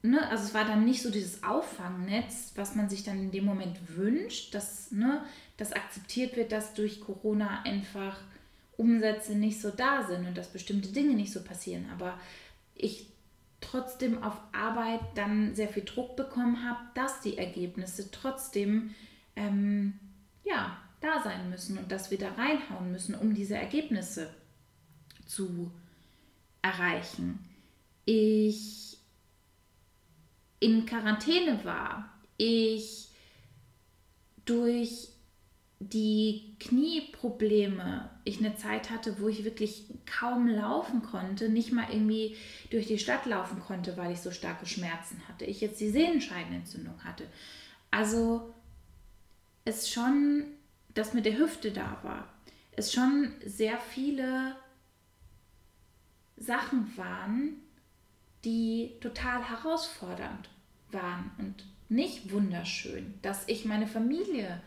Ne, 0.00 0.26
also 0.30 0.44
es 0.44 0.54
war 0.54 0.64
dann 0.64 0.84
nicht 0.84 1.02
so 1.02 1.10
dieses 1.10 1.42
Auffangnetz, 1.42 2.52
was 2.54 2.74
man 2.74 2.88
sich 2.88 3.02
dann 3.02 3.18
in 3.18 3.30
dem 3.32 3.44
Moment 3.44 3.76
wünscht, 3.96 4.54
dass 4.54 4.90
ne, 4.92 5.22
das 5.58 5.72
akzeptiert 5.72 6.36
wird, 6.36 6.52
dass 6.52 6.72
durch 6.72 7.00
Corona 7.00 7.62
einfach 7.64 8.18
Umsätze 8.78 9.34
nicht 9.34 9.60
so 9.60 9.70
da 9.70 10.06
sind 10.06 10.26
und 10.26 10.38
dass 10.38 10.52
bestimmte 10.52 10.88
Dinge 10.88 11.14
nicht 11.14 11.32
so 11.32 11.42
passieren. 11.42 11.86
Aber 11.92 12.18
ich 12.78 13.06
trotzdem 13.60 14.22
auf 14.22 14.40
Arbeit 14.52 15.00
dann 15.14 15.54
sehr 15.54 15.68
viel 15.68 15.84
Druck 15.84 16.16
bekommen 16.16 16.64
habe, 16.68 16.80
dass 16.94 17.20
die 17.20 17.36
Ergebnisse 17.36 18.10
trotzdem 18.10 18.94
ähm, 19.36 19.98
ja, 20.44 20.78
da 21.00 21.22
sein 21.22 21.50
müssen 21.50 21.78
und 21.78 21.92
das 21.92 22.10
wieder 22.10 22.36
reinhauen 22.36 22.92
müssen, 22.92 23.14
um 23.14 23.34
diese 23.34 23.56
Ergebnisse 23.56 24.32
zu 25.26 25.70
erreichen. 26.62 27.38
Ich 28.04 28.98
in 30.60 30.86
Quarantäne 30.86 31.64
war, 31.64 32.12
ich 32.36 33.10
durch 34.44 35.08
die 35.80 36.56
Knieprobleme 36.58 38.10
ich 38.24 38.38
eine 38.38 38.56
Zeit 38.56 38.90
hatte, 38.90 39.20
wo 39.20 39.28
ich 39.28 39.44
wirklich 39.44 39.84
kaum 40.06 40.48
laufen 40.48 41.02
konnte, 41.02 41.48
nicht 41.48 41.72
mal 41.72 41.86
irgendwie 41.90 42.36
durch 42.70 42.86
die 42.86 42.98
Stadt 42.98 43.26
laufen 43.26 43.60
konnte, 43.60 43.96
weil 43.96 44.12
ich 44.12 44.20
so 44.20 44.32
starke 44.32 44.66
Schmerzen 44.66 45.22
hatte. 45.28 45.44
Ich 45.44 45.60
jetzt 45.60 45.80
die 45.80 45.90
Sehenscheidenentzündung 45.90 47.04
hatte. 47.04 47.26
Also 47.92 48.52
es 49.64 49.88
schon, 49.88 50.44
dass 50.94 51.14
mit 51.14 51.26
der 51.26 51.38
Hüfte 51.38 51.70
da 51.70 51.98
war, 52.02 52.32
es 52.72 52.92
schon 52.92 53.32
sehr 53.44 53.78
viele 53.78 54.56
Sachen 56.36 56.96
waren, 56.96 57.56
die 58.44 58.92
total 59.00 59.48
herausfordernd 59.48 60.48
waren 60.90 61.30
und 61.38 61.66
nicht 61.88 62.32
wunderschön, 62.32 63.14
dass 63.22 63.46
ich 63.46 63.64
meine 63.64 63.86
Familie 63.86 64.60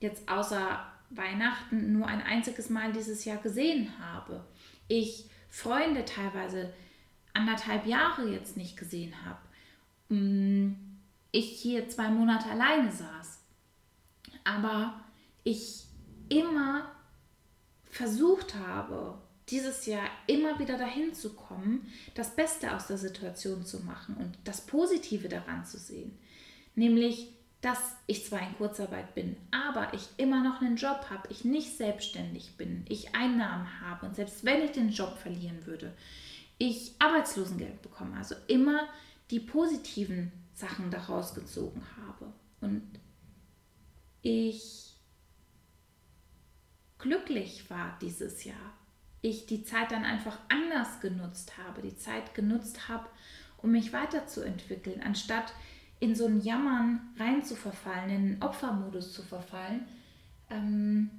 jetzt 0.00 0.28
außer 0.28 0.84
Weihnachten 1.10 1.92
nur 1.92 2.06
ein 2.06 2.22
einziges 2.22 2.70
Mal 2.70 2.92
dieses 2.92 3.24
Jahr 3.24 3.38
gesehen 3.38 3.92
habe. 3.98 4.44
Ich 4.88 5.28
Freunde 5.48 6.04
teilweise 6.04 6.72
anderthalb 7.32 7.86
Jahre 7.86 8.28
jetzt 8.28 8.56
nicht 8.56 8.76
gesehen 8.76 9.14
habe. 9.24 10.14
Mm, 10.14 10.74
ich 11.30 11.60
hier 11.60 11.88
zwei 11.88 12.08
Monate 12.08 12.48
alleine 12.50 12.90
saß. 12.90 13.40
Aber 14.44 15.00
ich 15.42 15.84
immer 16.28 16.90
versucht 17.84 18.54
habe, 18.54 19.18
dieses 19.48 19.86
Jahr 19.86 20.08
immer 20.26 20.58
wieder 20.58 20.78
dahin 20.78 21.12
zu 21.12 21.34
kommen, 21.34 21.86
das 22.14 22.34
Beste 22.34 22.74
aus 22.74 22.86
der 22.86 22.98
Situation 22.98 23.64
zu 23.64 23.80
machen 23.80 24.16
und 24.16 24.38
das 24.44 24.62
Positive 24.62 25.28
daran 25.28 25.64
zu 25.64 25.78
sehen. 25.78 26.18
Nämlich, 26.74 27.33
dass 27.64 27.96
ich 28.06 28.26
zwar 28.26 28.40
in 28.42 28.54
Kurzarbeit 28.58 29.14
bin, 29.14 29.36
aber 29.50 29.94
ich 29.94 30.06
immer 30.18 30.44
noch 30.44 30.60
einen 30.60 30.76
Job 30.76 31.06
habe, 31.08 31.28
ich 31.30 31.46
nicht 31.46 31.78
selbstständig 31.78 32.58
bin, 32.58 32.84
ich 32.90 33.14
Einnahmen 33.14 33.80
habe 33.80 34.04
und 34.04 34.14
selbst 34.14 34.44
wenn 34.44 34.62
ich 34.62 34.72
den 34.72 34.90
Job 34.90 35.16
verlieren 35.16 35.64
würde, 35.64 35.94
ich 36.58 36.94
Arbeitslosengeld 36.98 37.80
bekomme. 37.82 38.16
Also 38.16 38.34
immer 38.48 38.86
die 39.30 39.40
positiven 39.40 40.30
Sachen 40.52 40.90
daraus 40.90 41.34
gezogen 41.34 41.82
habe. 42.06 42.32
Und 42.60 42.82
ich 44.22 44.96
glücklich 46.98 47.68
war 47.70 47.98
dieses 48.00 48.44
Jahr. 48.44 48.74
Ich 49.20 49.46
die 49.46 49.64
Zeit 49.64 49.90
dann 49.90 50.04
einfach 50.04 50.38
anders 50.48 51.00
genutzt 51.00 51.56
habe, 51.58 51.82
die 51.82 51.96
Zeit 51.96 52.34
genutzt 52.34 52.88
habe, 52.88 53.08
um 53.56 53.70
mich 53.70 53.92
weiterzuentwickeln, 53.92 55.02
anstatt 55.02 55.54
in 56.00 56.14
so 56.14 56.26
ein 56.26 56.40
Jammern 56.40 57.00
rein 57.18 57.44
zu 57.44 57.56
verfallen, 57.56 58.10
in 58.10 58.28
den 58.28 58.42
Opfermodus 58.42 59.12
zu 59.12 59.22
verfallen, 59.22 59.86
ähm, 60.50 61.10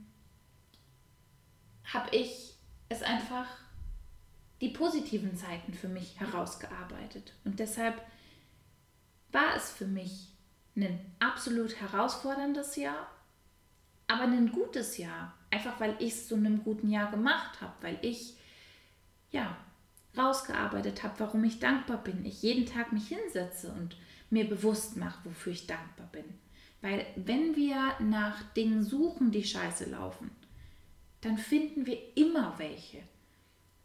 habe 1.86 2.16
ich 2.16 2.56
es 2.90 3.02
einfach 3.02 3.48
die 4.62 4.70
positiven 4.70 5.36
Zeiten 5.36 5.74
für 5.74 5.88
mich 5.88 6.20
herausgearbeitet. 6.20 7.34
Und 7.44 7.60
deshalb 7.60 8.02
war 9.32 9.56
es 9.56 9.72
für 9.72 9.88
mich 9.88 10.30
ein 10.76 11.00
absolut 11.20 11.80
herausforderndes 11.80 12.76
Jahr, 12.76 13.08
aber 14.08 14.24
ein 14.24 14.52
gutes 14.52 14.98
Jahr. 14.98 15.34
Einfach 15.52 15.80
weil 15.80 15.96
ich 16.00 16.14
es 16.14 16.28
zu 16.28 16.36
einem 16.36 16.64
guten 16.64 16.90
Jahr 16.90 17.12
gemacht 17.12 17.62
habe, 17.62 17.74
weil 17.82 17.98
ich 18.02 18.36
ja 19.32 19.58
rausgearbeitet 20.18 21.04
habe, 21.04 21.20
warum 21.20 21.44
ich 21.44 21.60
dankbar 21.60 22.04
bin. 22.04 22.26
Ich 22.26 22.42
jeden 22.42 22.66
Tag 22.66 22.92
mich 22.92 23.08
hinsetze 23.08 23.72
und 23.72 23.98
mir 24.30 24.48
bewusst 24.48 24.98
mache, 24.98 25.26
wofür 25.26 25.54
ich 25.54 25.68
dankbar 25.68 26.08
bin. 26.12 26.26
Weil 26.82 27.06
wenn 27.16 27.56
wir 27.56 27.96
nach 28.00 28.44
Dingen 28.54 28.84
suchen, 28.84 29.32
die 29.32 29.44
scheiße 29.44 29.90
laufen, 29.90 30.32
dann 31.22 31.38
finden 31.38 31.86
wir 31.86 31.98
immer 32.16 32.60
welche. 32.60 33.02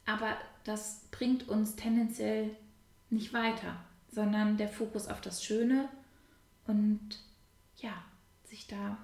Aber 0.05 0.37
das 0.65 1.07
bringt 1.11 1.49
uns 1.49 1.77
tendenziell 1.77 2.51
nicht 3.09 3.33
weiter, 3.33 3.77
sondern 4.13 4.57
der 4.57 4.69
Fokus 4.69 5.09
auf 5.09 5.21
das 5.21 5.45
Schöne 5.45 5.89
und 6.67 7.19
ja, 7.77 8.05
sich 8.45 8.67
da 8.67 8.99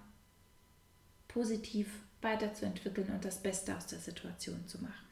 positiv 1.29 1.88
weiterzuentwickeln 2.20 3.11
und 3.11 3.25
das 3.25 3.42
Beste 3.42 3.77
aus 3.77 3.87
der 3.87 3.99
Situation 3.99 4.66
zu 4.66 4.83
machen. 4.83 5.07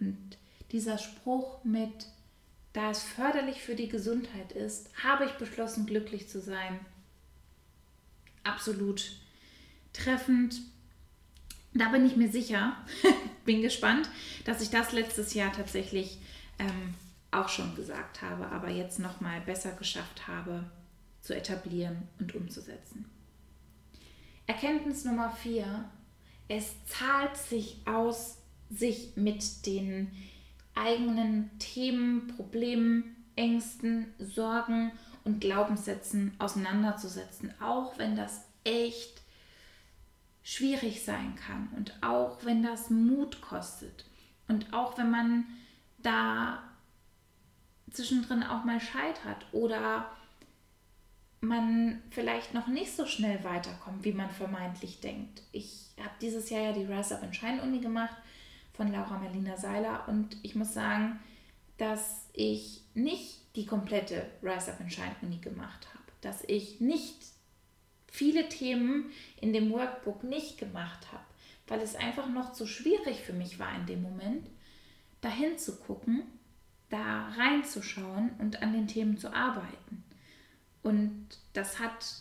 Und 0.00 0.38
dieser 0.72 0.98
Spruch 0.98 1.62
mit 1.64 2.06
da 2.72 2.90
es 2.90 3.02
förderlich 3.02 3.62
für 3.62 3.74
die 3.74 3.88
Gesundheit 3.88 4.52
ist, 4.52 4.90
habe 5.02 5.24
ich 5.24 5.32
beschlossen, 5.32 5.86
glücklich 5.86 6.28
zu 6.28 6.40
sein. 6.40 6.78
Absolut 8.44 9.12
treffend. 9.92 10.60
Da 11.74 11.88
bin 11.88 12.06
ich 12.06 12.16
mir 12.16 12.30
sicher, 12.30 12.76
bin 13.44 13.62
gespannt, 13.62 14.08
dass 14.44 14.60
ich 14.60 14.70
das 14.70 14.92
letztes 14.92 15.34
Jahr 15.34 15.52
tatsächlich 15.52 16.18
ähm, 16.58 16.94
auch 17.30 17.48
schon 17.48 17.74
gesagt 17.74 18.22
habe, 18.22 18.48
aber 18.48 18.70
jetzt 18.70 18.98
noch 18.98 19.20
mal 19.20 19.40
besser 19.40 19.72
geschafft 19.72 20.26
habe 20.26 20.64
zu 21.20 21.34
etablieren 21.34 22.08
und 22.18 22.34
umzusetzen. 22.34 23.04
Erkenntnis 24.46 25.04
Nummer 25.04 25.30
vier: 25.30 25.84
Es 26.48 26.72
zahlt 26.86 27.36
sich 27.36 27.76
aus, 27.86 28.38
sich 28.70 29.12
mit 29.16 29.66
den 29.66 30.10
eigenen 30.78 31.50
Themen, 31.58 32.26
Problemen, 32.28 33.16
Ängsten, 33.36 34.12
Sorgen 34.18 34.92
und 35.24 35.40
Glaubenssätzen 35.40 36.34
auseinanderzusetzen, 36.38 37.52
auch 37.60 37.98
wenn 37.98 38.16
das 38.16 38.44
echt 38.64 39.22
schwierig 40.42 41.04
sein 41.04 41.34
kann 41.36 41.68
und 41.76 41.92
auch 42.02 42.38
wenn 42.44 42.62
das 42.62 42.90
Mut 42.90 43.40
kostet 43.40 44.06
und 44.48 44.72
auch 44.72 44.96
wenn 44.96 45.10
man 45.10 45.44
da 45.98 46.62
zwischendrin 47.90 48.42
auch 48.42 48.64
mal 48.64 48.80
scheitert 48.80 49.46
oder 49.52 50.10
man 51.40 52.02
vielleicht 52.10 52.54
noch 52.54 52.66
nicht 52.66 52.94
so 52.96 53.06
schnell 53.06 53.44
weiterkommt, 53.44 54.04
wie 54.04 54.12
man 54.12 54.30
vermeintlich 54.30 55.00
denkt. 55.00 55.42
Ich 55.52 55.90
habe 55.98 56.14
dieses 56.20 56.50
Jahr 56.50 56.62
ja 56.62 56.72
die 56.72 56.84
Rise 56.84 57.16
Up 57.16 57.22
in 57.22 57.32
Shine 57.32 57.62
Uni 57.62 57.80
gemacht 57.80 58.16
von 58.78 58.90
Laura 58.92 59.18
Marlina 59.18 59.58
Seiler. 59.58 60.08
Und 60.08 60.38
ich 60.42 60.54
muss 60.54 60.72
sagen, 60.72 61.20
dass 61.76 62.28
ich 62.32 62.84
nicht 62.94 63.54
die 63.56 63.66
komplette 63.66 64.30
Rise 64.42 64.72
Up 64.72 64.80
and 64.80 64.92
Shine 64.92 65.16
Uni 65.20 65.38
gemacht 65.38 65.86
habe, 65.92 66.04
dass 66.22 66.44
ich 66.44 66.80
nicht 66.80 67.16
viele 68.06 68.48
Themen 68.48 69.10
in 69.40 69.52
dem 69.52 69.70
Workbook 69.70 70.24
nicht 70.24 70.58
gemacht 70.58 71.12
habe, 71.12 71.24
weil 71.66 71.80
es 71.80 71.96
einfach 71.96 72.28
noch 72.28 72.52
zu 72.52 72.66
schwierig 72.66 73.20
für 73.20 73.32
mich 73.32 73.58
war 73.58 73.74
in 73.76 73.86
dem 73.86 74.00
Moment, 74.00 74.48
dahin 75.20 75.58
zu 75.58 75.76
gucken, 75.76 76.22
da 76.88 77.28
reinzuschauen 77.36 78.30
und 78.38 78.62
an 78.62 78.72
den 78.72 78.86
Themen 78.86 79.18
zu 79.18 79.34
arbeiten. 79.34 80.04
Und 80.82 81.26
das 81.52 81.80
hat 81.80 82.14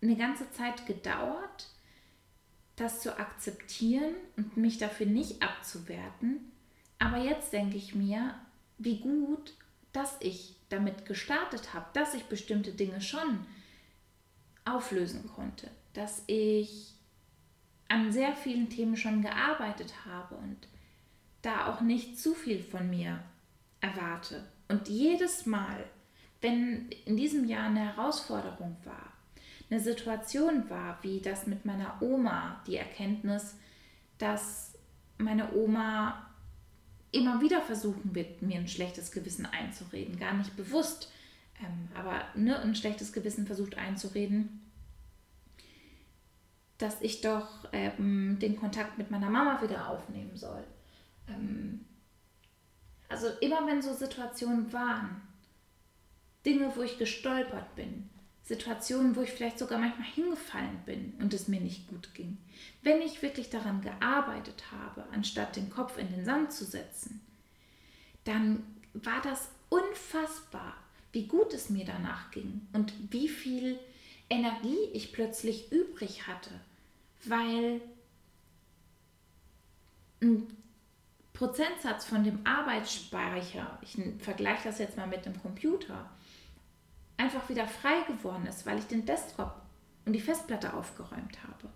eine 0.00 0.16
ganze 0.16 0.50
Zeit 0.52 0.86
gedauert, 0.86 1.71
das 2.76 3.00
zu 3.00 3.18
akzeptieren 3.18 4.14
und 4.36 4.56
mich 4.56 4.78
dafür 4.78 5.06
nicht 5.06 5.42
abzuwerten. 5.42 6.52
Aber 6.98 7.18
jetzt 7.18 7.52
denke 7.52 7.76
ich 7.76 7.94
mir, 7.94 8.34
wie 8.78 8.98
gut, 8.98 9.54
dass 9.92 10.16
ich 10.20 10.56
damit 10.68 11.04
gestartet 11.04 11.74
habe, 11.74 11.86
dass 11.92 12.14
ich 12.14 12.24
bestimmte 12.24 12.72
Dinge 12.72 13.00
schon 13.00 13.46
auflösen 14.64 15.28
konnte, 15.34 15.70
dass 15.92 16.22
ich 16.26 16.94
an 17.88 18.10
sehr 18.10 18.34
vielen 18.34 18.70
Themen 18.70 18.96
schon 18.96 19.20
gearbeitet 19.20 19.92
habe 20.06 20.36
und 20.36 20.56
da 21.42 21.66
auch 21.66 21.80
nicht 21.80 22.18
zu 22.18 22.34
viel 22.34 22.62
von 22.62 22.88
mir 22.88 23.22
erwarte. 23.80 24.46
Und 24.68 24.88
jedes 24.88 25.44
Mal, 25.44 25.84
wenn 26.40 26.88
in 27.04 27.16
diesem 27.16 27.46
Jahr 27.46 27.66
eine 27.66 27.94
Herausforderung 27.94 28.76
war, 28.84 29.11
eine 29.72 29.80
Situation 29.80 30.68
war, 30.68 30.98
wie 31.02 31.20
das 31.20 31.46
mit 31.46 31.64
meiner 31.64 32.00
Oma, 32.02 32.62
die 32.66 32.76
Erkenntnis, 32.76 33.56
dass 34.18 34.74
meine 35.16 35.54
Oma 35.54 36.30
immer 37.10 37.40
wieder 37.40 37.62
versuchen 37.62 38.14
wird, 38.14 38.42
mir 38.42 38.58
ein 38.58 38.68
schlechtes 38.68 39.12
Gewissen 39.12 39.46
einzureden, 39.46 40.18
gar 40.18 40.34
nicht 40.34 40.56
bewusst, 40.56 41.10
ähm, 41.58 41.88
aber 41.94 42.22
ne, 42.34 42.58
ein 42.60 42.74
schlechtes 42.74 43.14
Gewissen 43.14 43.46
versucht 43.46 43.78
einzureden, 43.78 44.60
dass 46.76 47.00
ich 47.00 47.22
doch 47.22 47.66
ähm, 47.72 48.38
den 48.40 48.56
Kontakt 48.56 48.98
mit 48.98 49.10
meiner 49.10 49.30
Mama 49.30 49.62
wieder 49.62 49.88
aufnehmen 49.88 50.36
soll. 50.36 50.64
Ähm, 51.28 51.86
also 53.08 53.28
immer 53.40 53.66
wenn 53.66 53.80
so 53.80 53.94
Situationen 53.94 54.70
waren, 54.72 55.22
Dinge, 56.44 56.72
wo 56.76 56.82
ich 56.82 56.98
gestolpert 56.98 57.74
bin, 57.74 58.10
Situationen, 58.52 59.16
wo 59.16 59.22
ich 59.22 59.30
vielleicht 59.30 59.58
sogar 59.58 59.78
manchmal 59.78 60.06
hingefallen 60.06 60.82
bin 60.84 61.14
und 61.20 61.32
es 61.32 61.48
mir 61.48 61.60
nicht 61.60 61.88
gut 61.88 62.12
ging. 62.12 62.36
Wenn 62.82 63.00
ich 63.00 63.22
wirklich 63.22 63.48
daran 63.48 63.80
gearbeitet 63.80 64.64
habe, 64.70 65.06
anstatt 65.10 65.56
den 65.56 65.70
Kopf 65.70 65.96
in 65.96 66.10
den 66.10 66.26
Sand 66.26 66.52
zu 66.52 66.66
setzen, 66.66 67.22
dann 68.24 68.62
war 68.92 69.22
das 69.22 69.48
unfassbar, 69.70 70.74
wie 71.12 71.26
gut 71.26 71.54
es 71.54 71.70
mir 71.70 71.86
danach 71.86 72.30
ging 72.30 72.60
und 72.74 72.92
wie 73.10 73.28
viel 73.28 73.78
Energie 74.28 74.84
ich 74.92 75.14
plötzlich 75.14 75.72
übrig 75.72 76.26
hatte, 76.26 76.50
weil 77.24 77.80
ein 80.20 80.46
Prozentsatz 81.32 82.04
von 82.04 82.22
dem 82.22 82.46
Arbeitsspeicher, 82.46 83.78
ich 83.80 83.96
vergleiche 84.18 84.68
das 84.68 84.78
jetzt 84.78 84.98
mal 84.98 85.06
mit 85.06 85.24
dem 85.24 85.40
Computer, 85.40 86.10
einfach 87.22 87.48
wieder 87.48 87.66
frei 87.66 88.02
geworden 88.08 88.46
ist, 88.46 88.66
weil 88.66 88.78
ich 88.78 88.86
den 88.86 89.06
Desktop 89.06 89.54
und 90.04 90.12
die 90.12 90.20
Festplatte 90.20 90.74
aufgeräumt 90.74 91.38
habe. 91.46 91.72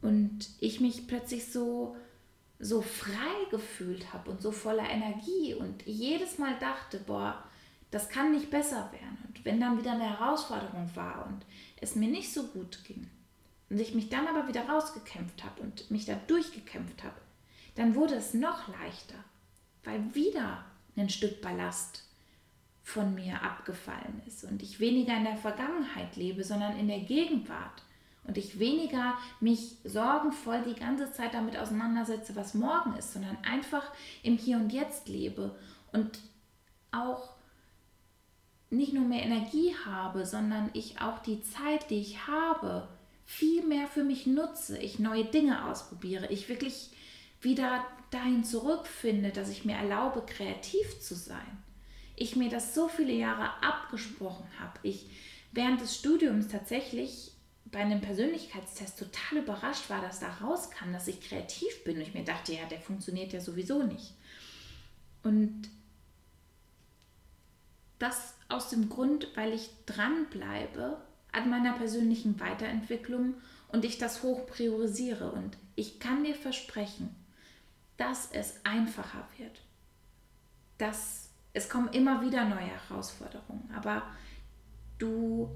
Und 0.00 0.48
ich 0.58 0.80
mich 0.80 1.06
plötzlich 1.06 1.52
so, 1.52 1.96
so 2.58 2.82
frei 2.82 3.50
gefühlt 3.50 4.12
habe 4.12 4.30
und 4.30 4.42
so 4.42 4.50
voller 4.50 4.88
Energie 4.88 5.54
und 5.54 5.86
jedes 5.86 6.38
Mal 6.38 6.58
dachte, 6.58 6.98
boah, 6.98 7.44
das 7.92 8.08
kann 8.08 8.32
nicht 8.32 8.50
besser 8.50 8.90
werden. 8.90 9.18
Und 9.28 9.44
wenn 9.44 9.60
dann 9.60 9.78
wieder 9.78 9.92
eine 9.92 10.18
Herausforderung 10.18 10.90
war 10.94 11.26
und 11.26 11.46
es 11.80 11.94
mir 11.94 12.08
nicht 12.08 12.32
so 12.32 12.48
gut 12.48 12.82
ging 12.84 13.08
und 13.70 13.78
ich 13.78 13.94
mich 13.94 14.08
dann 14.08 14.26
aber 14.26 14.48
wieder 14.48 14.68
rausgekämpft 14.68 15.44
habe 15.44 15.62
und 15.62 15.88
mich 15.90 16.04
da 16.04 16.14
durchgekämpft 16.26 17.04
habe, 17.04 17.20
dann 17.76 17.94
wurde 17.94 18.16
es 18.16 18.34
noch 18.34 18.68
leichter, 18.68 19.22
weil 19.84 20.14
wieder 20.14 20.64
ein 20.96 21.10
Stück 21.10 21.40
Ballast 21.40 22.04
von 22.82 23.14
mir 23.14 23.42
abgefallen 23.42 24.22
ist 24.26 24.44
und 24.44 24.62
ich 24.62 24.80
weniger 24.80 25.16
in 25.16 25.24
der 25.24 25.36
Vergangenheit 25.36 26.16
lebe, 26.16 26.44
sondern 26.44 26.76
in 26.78 26.88
der 26.88 27.00
Gegenwart. 27.00 27.82
Und 28.24 28.38
ich 28.38 28.58
weniger 28.58 29.14
mich 29.40 29.76
sorgenvoll 29.84 30.62
die 30.62 30.78
ganze 30.78 31.12
Zeit 31.12 31.34
damit 31.34 31.56
auseinandersetze, 31.56 32.36
was 32.36 32.54
morgen 32.54 32.96
ist, 32.96 33.12
sondern 33.12 33.36
einfach 33.44 33.84
im 34.22 34.36
Hier 34.36 34.56
und 34.56 34.72
Jetzt 34.72 35.08
lebe 35.08 35.56
und 35.92 36.18
auch 36.92 37.30
nicht 38.70 38.92
nur 38.92 39.04
mehr 39.04 39.22
Energie 39.22 39.74
habe, 39.84 40.24
sondern 40.24 40.70
ich 40.72 41.00
auch 41.00 41.18
die 41.18 41.42
Zeit, 41.42 41.90
die 41.90 42.00
ich 42.00 42.26
habe, 42.26 42.88
viel 43.24 43.64
mehr 43.64 43.86
für 43.86 44.04
mich 44.04 44.26
nutze, 44.26 44.78
ich 44.78 44.98
neue 44.98 45.24
Dinge 45.24 45.68
ausprobiere, 45.68 46.28
ich 46.28 46.48
wirklich 46.48 46.90
wieder 47.40 47.84
dahin 48.10 48.44
zurückfinde, 48.44 49.30
dass 49.30 49.48
ich 49.48 49.64
mir 49.64 49.76
erlaube, 49.76 50.22
kreativ 50.24 51.00
zu 51.00 51.14
sein 51.14 51.61
ich 52.22 52.36
mir 52.36 52.48
das 52.48 52.74
so 52.74 52.88
viele 52.88 53.12
Jahre 53.12 53.50
abgesprochen 53.62 54.46
habe. 54.60 54.78
Ich 54.82 55.06
während 55.50 55.80
des 55.80 55.96
Studiums 55.96 56.48
tatsächlich 56.48 57.32
bei 57.66 57.80
einem 57.80 58.00
Persönlichkeitstest 58.00 58.98
total 58.98 59.38
überrascht 59.38 59.90
war, 59.90 60.00
dass 60.00 60.20
da 60.20 60.28
rauskam, 60.34 60.92
dass 60.92 61.08
ich 61.08 61.20
kreativ 61.20 61.84
bin. 61.84 61.96
Und 61.96 62.02
ich 62.02 62.14
mir 62.14 62.24
dachte, 62.24 62.52
ja, 62.52 62.64
der 62.66 62.80
funktioniert 62.80 63.32
ja 63.32 63.40
sowieso 63.40 63.82
nicht. 63.82 64.14
Und 65.22 65.68
das 67.98 68.34
aus 68.48 68.68
dem 68.68 68.88
Grund, 68.88 69.28
weil 69.34 69.52
ich 69.52 69.70
dranbleibe 69.86 71.00
an 71.32 71.48
meiner 71.48 71.72
persönlichen 71.72 72.38
Weiterentwicklung 72.40 73.34
und 73.68 73.84
ich 73.84 73.98
das 73.98 74.22
hoch 74.22 74.46
priorisiere. 74.46 75.32
Und 75.32 75.56
ich 75.74 75.98
kann 75.98 76.24
dir 76.24 76.34
versprechen, 76.34 77.14
dass 77.96 78.30
es 78.32 78.64
einfacher 78.64 79.26
wird. 79.38 79.62
Dass 80.78 81.21
es 81.52 81.68
kommen 81.68 81.88
immer 81.88 82.22
wieder 82.22 82.44
neue 82.48 82.70
Herausforderungen, 82.88 83.70
aber 83.74 84.02
du 84.98 85.50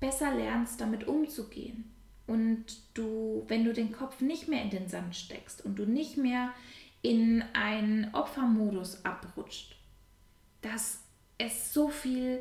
besser 0.00 0.34
lernst, 0.34 0.80
damit 0.80 1.06
umzugehen. 1.06 1.92
Und 2.26 2.80
du, 2.94 3.44
wenn 3.46 3.64
du 3.64 3.72
den 3.72 3.92
Kopf 3.92 4.20
nicht 4.20 4.48
mehr 4.48 4.62
in 4.62 4.70
den 4.70 4.88
Sand 4.88 5.14
steckst 5.14 5.64
und 5.64 5.76
du 5.76 5.86
nicht 5.86 6.16
mehr 6.16 6.52
in 7.02 7.44
einen 7.52 8.12
Opfermodus 8.14 9.04
abrutscht, 9.04 9.76
dass 10.60 11.00
es 11.38 11.72
so 11.72 11.88
viel 11.88 12.40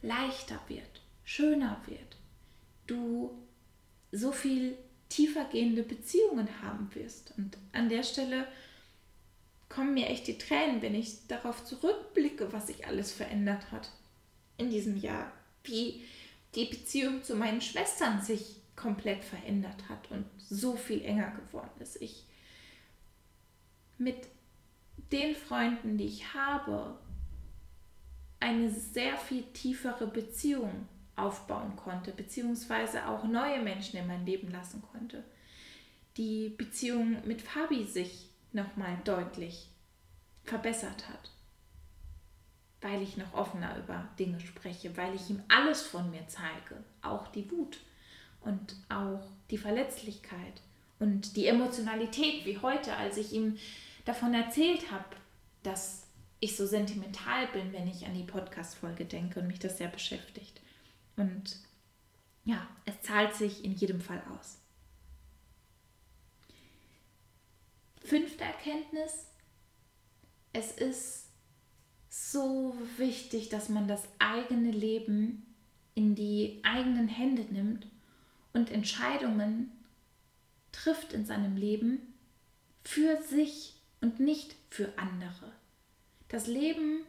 leichter 0.00 0.58
wird, 0.68 1.02
schöner 1.24 1.80
wird, 1.86 2.16
du 2.86 3.30
so 4.12 4.32
viel 4.32 4.78
tiefergehende 5.10 5.82
Beziehungen 5.82 6.48
haben 6.62 6.94
wirst. 6.94 7.34
Und 7.36 7.58
an 7.72 7.88
der 7.90 8.02
Stelle 8.02 8.46
kommen 9.68 9.94
mir 9.94 10.08
echt 10.08 10.26
die 10.26 10.38
Tränen, 10.38 10.82
wenn 10.82 10.94
ich 10.94 11.26
darauf 11.26 11.64
zurückblicke, 11.64 12.52
was 12.52 12.68
sich 12.68 12.86
alles 12.86 13.12
verändert 13.12 13.70
hat 13.70 13.90
in 14.56 14.70
diesem 14.70 14.96
Jahr. 14.96 15.32
Wie 15.64 16.02
die 16.54 16.64
Beziehung 16.64 17.22
zu 17.22 17.34
meinen 17.34 17.60
Schwestern 17.60 18.22
sich 18.22 18.56
komplett 18.76 19.24
verändert 19.24 19.88
hat 19.88 20.10
und 20.10 20.24
so 20.48 20.76
viel 20.76 21.04
enger 21.04 21.32
geworden 21.32 21.80
ist. 21.80 22.00
Ich 22.00 22.24
mit 23.98 24.16
den 25.10 25.34
Freunden, 25.34 25.98
die 25.98 26.06
ich 26.06 26.32
habe, 26.32 26.98
eine 28.40 28.70
sehr 28.70 29.16
viel 29.16 29.42
tiefere 29.52 30.06
Beziehung 30.06 30.86
aufbauen 31.16 31.74
konnte, 31.74 32.12
beziehungsweise 32.12 33.08
auch 33.08 33.24
neue 33.24 33.60
Menschen 33.60 33.98
in 33.98 34.06
mein 34.06 34.24
Leben 34.24 34.50
lassen 34.52 34.82
konnte. 34.92 35.24
Die 36.16 36.50
Beziehung 36.50 37.26
mit 37.26 37.42
Fabi 37.42 37.84
sich 37.84 38.27
nochmal 38.52 38.98
deutlich 39.04 39.68
verbessert 40.44 41.08
hat. 41.08 41.30
Weil 42.80 43.02
ich 43.02 43.16
noch 43.16 43.34
offener 43.34 43.76
über 43.78 44.08
Dinge 44.18 44.40
spreche, 44.40 44.96
weil 44.96 45.14
ich 45.14 45.30
ihm 45.30 45.42
alles 45.48 45.82
von 45.82 46.10
mir 46.10 46.26
zeige, 46.28 46.82
auch 47.02 47.28
die 47.28 47.50
Wut 47.50 47.78
und 48.40 48.76
auch 48.88 49.26
die 49.50 49.58
Verletzlichkeit 49.58 50.62
und 50.98 51.36
die 51.36 51.46
Emotionalität, 51.46 52.44
wie 52.44 52.58
heute, 52.58 52.96
als 52.96 53.16
ich 53.16 53.32
ihm 53.32 53.58
davon 54.04 54.34
erzählt 54.34 54.90
habe, 54.90 55.16
dass 55.62 56.06
ich 56.40 56.56
so 56.56 56.66
sentimental 56.66 57.46
bin, 57.48 57.72
wenn 57.72 57.88
ich 57.88 58.06
an 58.06 58.14
die 58.14 58.22
Podcast-Folge 58.22 59.04
denke 59.04 59.40
und 59.40 59.48
mich 59.48 59.58
das 59.58 59.78
sehr 59.78 59.88
beschäftigt. 59.88 60.60
Und 61.16 61.58
ja, 62.44 62.66
es 62.84 63.00
zahlt 63.02 63.34
sich 63.34 63.64
in 63.64 63.74
jedem 63.74 64.00
Fall 64.00 64.22
aus. 64.36 64.58
Fünfte 68.08 68.42
Erkenntnis, 68.42 69.26
es 70.54 70.72
ist 70.72 71.26
so 72.08 72.74
wichtig, 72.96 73.50
dass 73.50 73.68
man 73.68 73.86
das 73.86 74.02
eigene 74.18 74.70
Leben 74.70 75.54
in 75.94 76.14
die 76.14 76.62
eigenen 76.62 77.06
Hände 77.06 77.42
nimmt 77.52 77.86
und 78.54 78.70
Entscheidungen 78.70 79.70
trifft 80.72 81.12
in 81.12 81.26
seinem 81.26 81.58
Leben 81.58 82.14
für 82.82 83.20
sich 83.20 83.74
und 84.00 84.20
nicht 84.20 84.54
für 84.70 84.90
andere. 84.96 85.52
Das 86.28 86.46
Leben 86.46 87.00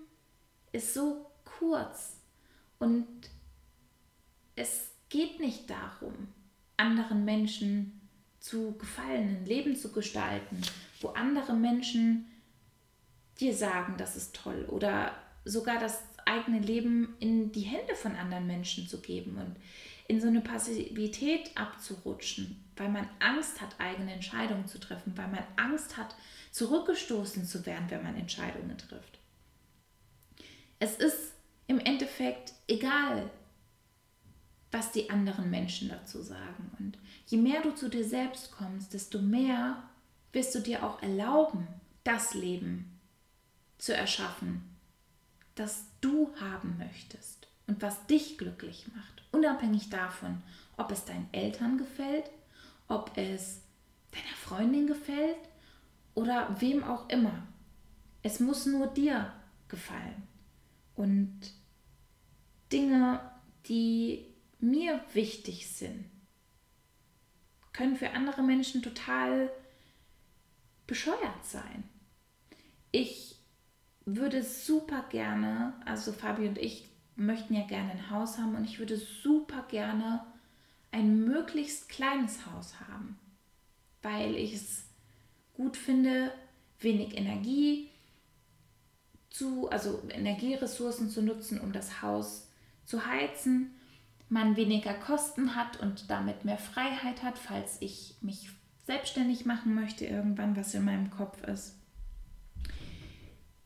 ist 0.73 0.93
so 0.93 1.31
kurz 1.45 2.17
und 2.77 3.07
es 4.57 4.91
geht 5.07 5.39
nicht 5.39 5.69
darum, 5.69 6.27
anderen 6.75 7.23
Menschen 7.23 8.01
zu 8.41 8.73
gefallen, 8.77 9.37
ein 9.37 9.45
Leben 9.45 9.77
zu 9.77 9.93
gestalten 9.93 10.61
wo 10.99 11.09
andere 11.09 11.53
Menschen 11.53 12.27
dir 13.39 13.53
sagen, 13.53 13.95
das 13.97 14.15
ist 14.15 14.35
toll 14.35 14.65
oder 14.69 15.15
sogar 15.45 15.79
das 15.79 16.03
eigene 16.25 16.59
Leben 16.59 17.15
in 17.19 17.51
die 17.51 17.61
Hände 17.61 17.95
von 17.95 18.15
anderen 18.15 18.47
Menschen 18.47 18.87
zu 18.87 19.01
geben 19.01 19.37
und 19.37 19.55
in 20.07 20.19
so 20.19 20.27
eine 20.27 20.41
Passivität 20.41 21.51
abzurutschen, 21.55 22.63
weil 22.75 22.89
man 22.89 23.07
Angst 23.19 23.61
hat, 23.61 23.79
eigene 23.79 24.13
Entscheidungen 24.13 24.67
zu 24.67 24.79
treffen, 24.79 25.13
weil 25.15 25.27
man 25.27 25.43
Angst 25.55 25.97
hat, 25.97 26.15
zurückgestoßen 26.51 27.45
zu 27.45 27.65
werden, 27.65 27.85
wenn 27.89 28.03
man 28.03 28.15
Entscheidungen 28.15 28.77
trifft. 28.77 29.19
Es 30.79 30.95
ist 30.95 31.33
im 31.67 31.79
Endeffekt 31.79 32.53
egal, 32.67 33.29
was 34.71 34.91
die 34.91 35.09
anderen 35.09 35.49
Menschen 35.49 35.89
dazu 35.89 36.21
sagen. 36.21 36.71
Und 36.79 36.97
je 37.27 37.37
mehr 37.37 37.61
du 37.61 37.71
zu 37.71 37.89
dir 37.89 38.05
selbst 38.05 38.51
kommst, 38.51 38.93
desto 38.93 39.21
mehr 39.21 39.88
wirst 40.31 40.53
du 40.55 40.59
dir 40.59 40.83
auch 40.83 41.01
erlauben, 41.01 41.67
das 42.03 42.33
Leben 42.33 42.99
zu 43.77 43.95
erschaffen, 43.95 44.75
das 45.55 45.85
du 46.01 46.33
haben 46.39 46.77
möchtest 46.77 47.47
und 47.67 47.81
was 47.81 48.05
dich 48.07 48.37
glücklich 48.37 48.87
macht, 48.95 49.23
unabhängig 49.31 49.89
davon, 49.89 50.41
ob 50.77 50.91
es 50.91 51.05
deinen 51.05 51.29
Eltern 51.31 51.77
gefällt, 51.77 52.29
ob 52.87 53.15
es 53.17 53.61
deiner 54.11 54.35
Freundin 54.35 54.87
gefällt 54.87 55.37
oder 56.15 56.59
wem 56.59 56.83
auch 56.83 57.09
immer. 57.09 57.43
Es 58.23 58.39
muss 58.39 58.65
nur 58.65 58.87
dir 58.87 59.31
gefallen. 59.67 60.27
Und 60.95 61.39
Dinge, 62.71 63.21
die 63.67 64.25
mir 64.59 64.99
wichtig 65.13 65.69
sind, 65.69 66.05
können 67.71 67.95
für 67.95 68.11
andere 68.11 68.41
Menschen 68.41 68.81
total 68.81 69.49
bescheuert 70.89 71.45
sein. 71.45 71.83
Ich 72.91 73.35
würde 74.05 74.41
super 74.41 75.05
gerne, 75.09 75.73
also 75.85 76.11
Fabi 76.11 76.47
und 76.47 76.57
ich 76.57 76.89
möchten 77.15 77.53
ja 77.53 77.65
gerne 77.67 77.91
ein 77.91 78.09
Haus 78.09 78.39
haben 78.39 78.55
und 78.55 78.65
ich 78.65 78.79
würde 78.79 78.97
super 78.97 79.65
gerne 79.69 80.25
ein 80.91 81.25
möglichst 81.25 81.89
kleines 81.89 82.47
Haus 82.47 82.79
haben, 82.79 83.19
weil 84.01 84.35
ich 84.35 84.55
es 84.55 84.85
gut 85.53 85.77
finde, 85.77 86.31
wenig 86.79 87.15
Energie 87.15 87.91
zu, 89.29 89.69
also 89.69 90.01
Energieressourcen 90.09 91.11
zu 91.11 91.21
nutzen, 91.21 91.61
um 91.61 91.71
das 91.71 92.01
Haus 92.01 92.47
zu 92.85 93.05
heizen, 93.05 93.75
man 94.27 94.55
weniger 94.55 94.95
Kosten 94.95 95.55
hat 95.55 95.79
und 95.79 96.09
damit 96.09 96.45
mehr 96.45 96.57
Freiheit 96.57 97.21
hat, 97.21 97.37
falls 97.37 97.79
ich 97.79 98.15
mich 98.21 98.49
selbstständig 98.89 99.45
machen 99.45 99.75
möchte, 99.75 100.05
irgendwann, 100.05 100.55
was 100.55 100.73
in 100.73 100.83
meinem 100.83 101.11
Kopf 101.11 101.43
ist. 101.43 101.75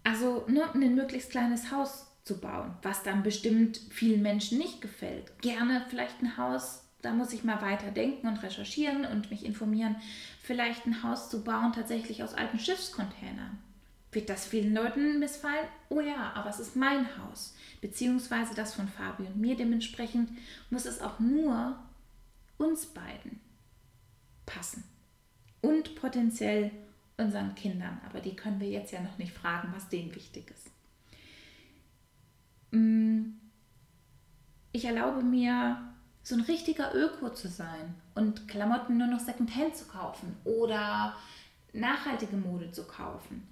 Also 0.04 0.44
ne, 0.50 0.70
ein 0.74 0.96
möglichst 0.96 1.32
kleines 1.32 1.72
Haus 1.72 2.08
zu 2.26 2.42
bauen, 2.42 2.74
was 2.82 3.04
dann 3.04 3.24
bestimmt 3.24 3.80
vielen 3.90 4.22
Menschen 4.22 4.58
nicht 4.58 4.82
gefällt. 4.82 5.42
Gerne 5.42 5.86
vielleicht 5.88 6.22
ein 6.22 6.36
Haus, 6.36 6.84
da 7.02 7.14
muss 7.14 7.32
ich 7.32 7.46
mal 7.46 7.62
weiter 7.62 7.90
denken 7.90 8.28
und 8.28 8.44
recherchieren 8.44 9.06
und 9.06 9.30
mich 9.30 9.46
informieren, 9.46 9.96
vielleicht 10.42 10.86
ein 10.86 11.04
Haus 11.04 11.30
zu 11.30 11.46
bauen 11.46 11.72
tatsächlich 11.72 12.22
aus 12.22 12.34
alten 12.34 12.60
Schiffscontainern. 12.60 13.60
Wird 14.12 14.30
das 14.30 14.46
vielen 14.46 14.76
Leuten 14.76 15.20
missfallen? 15.20 15.68
Oh 15.88 16.02
ja, 16.02 16.34
aber 16.36 16.50
es 16.50 16.60
ist 16.60 16.76
mein 16.76 17.08
Haus, 17.18 17.56
beziehungsweise 17.80 18.56
das 18.56 18.74
von 18.74 18.90
Fabi 18.90 19.24
und 19.24 19.38
mir. 19.38 19.56
Dementsprechend 19.56 20.32
muss 20.70 20.86
es 20.86 21.00
auch 21.00 21.22
nur 21.22 21.80
uns 22.58 22.88
beiden 22.88 23.40
passen 24.46 24.84
und 25.64 25.96
potenziell 25.96 26.70
unseren 27.18 27.56
Kindern. 27.56 28.00
Aber 28.06 28.20
die 28.20 28.36
können 28.36 28.60
wir 28.60 28.70
jetzt 28.70 28.92
ja 28.92 29.02
noch 29.02 29.18
nicht 29.18 29.34
fragen, 29.34 29.74
was 29.74 29.90
denen 29.90 30.14
wichtig 30.14 30.52
ist. 30.52 30.70
Mm, 32.72 33.34
ich 34.72 34.86
erlaube 34.86 35.24
mir, 35.24 35.94
so 36.24 36.36
ein 36.36 36.42
richtiger 36.42 36.96
Öko 36.96 37.32
zu 37.32 37.50
sein 37.50 37.96
und 38.16 38.48
Klamotten 38.48 38.98
nur 38.98 39.08
noch 39.08 39.20
Secondhand 39.20 39.76
zu 39.76 39.86
kaufen 39.86 40.38
oder 40.46 41.16
nachhaltige 41.74 42.38
Mode 42.38 42.72
zu 42.72 42.86
kaufen 42.86 43.46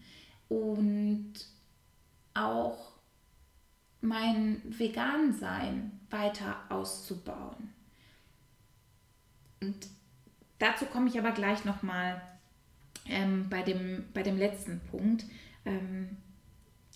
und 0.48 1.34
auch 2.34 2.94
mein 4.00 4.62
Vegan-Sein 4.66 6.00
weiter 6.10 6.56
auszubauen. 6.70 7.74
Und 9.62 9.88
Dazu 10.62 10.86
komme 10.86 11.10
ich 11.10 11.18
aber 11.18 11.32
gleich 11.32 11.66
nochmal 11.66 12.22
ähm, 13.08 13.48
bei, 13.50 13.64
dem, 13.64 14.06
bei 14.14 14.22
dem 14.22 14.38
letzten 14.38 14.80
Punkt. 14.92 15.26
Ähm, 15.66 16.18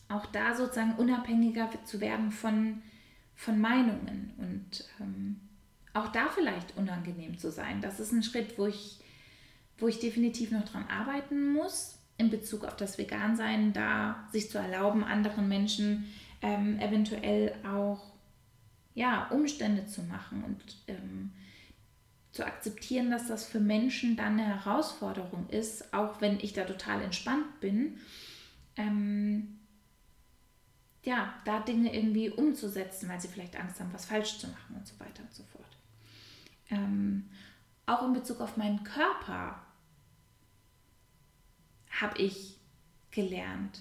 auch 0.07 0.27
da 0.27 0.55
sozusagen 0.55 0.93
unabhängiger 0.97 1.71
zu 1.83 1.99
werden 1.99 2.31
von, 2.31 2.83
von 3.33 3.59
Meinungen 3.59 4.33
und 4.37 4.87
ähm, 4.99 5.39
auch 5.95 6.09
da 6.09 6.27
vielleicht 6.29 6.77
unangenehm 6.77 7.39
zu 7.39 7.49
sein. 7.49 7.81
Das 7.81 7.99
ist 7.99 8.11
ein 8.11 8.21
Schritt, 8.21 8.59
wo 8.59 8.67
ich, 8.67 8.99
wo 9.79 9.87
ich 9.87 9.99
definitiv 9.99 10.51
noch 10.51 10.65
dran 10.65 10.85
arbeiten 10.87 11.51
muss 11.51 11.97
in 12.19 12.29
Bezug 12.29 12.65
auf 12.65 12.75
das 12.75 12.99
Vegansein, 12.99 13.73
da 13.73 14.27
sich 14.31 14.51
zu 14.51 14.59
erlauben, 14.59 15.03
anderen 15.03 15.49
Menschen 15.49 16.05
ähm, 16.43 16.79
eventuell 16.79 17.55
auch 17.65 18.13
ja, 18.93 19.27
Umstände 19.29 19.87
zu 19.87 20.03
machen 20.03 20.43
und 20.43 20.61
ähm, 20.87 21.31
zu 22.35 22.45
akzeptieren, 22.45 23.11
dass 23.11 23.27
das 23.27 23.45
für 23.45 23.61
Menschen 23.61 24.17
dann 24.17 24.37
eine 24.37 24.61
Herausforderung 24.61 25.47
ist, 25.49 25.93
auch 25.93 26.19
wenn 26.19 26.37
ich 26.41 26.51
da 26.51 26.65
total 26.65 27.01
entspannt 27.01 27.61
bin. 27.61 27.97
Ähm, 28.75 29.57
ja, 31.03 31.33
da 31.45 31.61
Dinge 31.61 31.95
irgendwie 31.95 32.29
umzusetzen, 32.29 33.07
weil 33.07 33.21
sie 33.21 33.29
vielleicht 33.29 33.57
Angst 33.57 33.79
haben, 33.79 33.93
was 33.93 34.05
falsch 34.05 34.37
zu 34.37 34.47
machen 34.49 34.75
und 34.75 34.85
so 34.85 34.99
weiter 34.99 35.23
und 35.23 35.33
so 35.33 35.43
fort. 35.43 35.77
Ähm, 36.69 37.29
auch 37.85 38.05
in 38.05 38.11
Bezug 38.11 38.41
auf 38.41 38.57
meinen 38.57 38.83
Körper 38.83 39.61
habe 41.89 42.21
ich 42.21 42.57
gelernt 43.11 43.79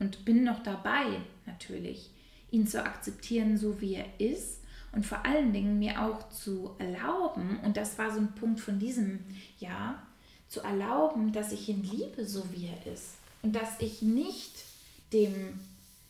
und 0.00 0.24
bin 0.24 0.42
noch 0.42 0.60
dabei 0.64 1.20
natürlich, 1.46 2.10
ihn 2.50 2.66
zu 2.66 2.84
akzeptieren, 2.84 3.56
so 3.56 3.80
wie 3.80 3.94
er 3.94 4.18
ist 4.18 4.59
und 4.92 5.06
vor 5.06 5.24
allen 5.24 5.52
Dingen 5.52 5.78
mir 5.78 6.02
auch 6.02 6.28
zu 6.30 6.74
erlauben, 6.78 7.60
und 7.64 7.76
das 7.76 7.98
war 7.98 8.10
so 8.10 8.18
ein 8.18 8.34
Punkt 8.34 8.60
von 8.60 8.78
diesem 8.78 9.20
Jahr, 9.58 10.02
zu 10.48 10.60
erlauben, 10.60 11.32
dass 11.32 11.52
ich 11.52 11.68
ihn 11.68 11.84
liebe, 11.84 12.26
so 12.26 12.44
wie 12.52 12.66
er 12.66 12.92
ist. 12.92 13.14
Und 13.42 13.54
dass 13.54 13.78
ich 13.78 14.02
nicht 14.02 14.64
dem 15.12 15.60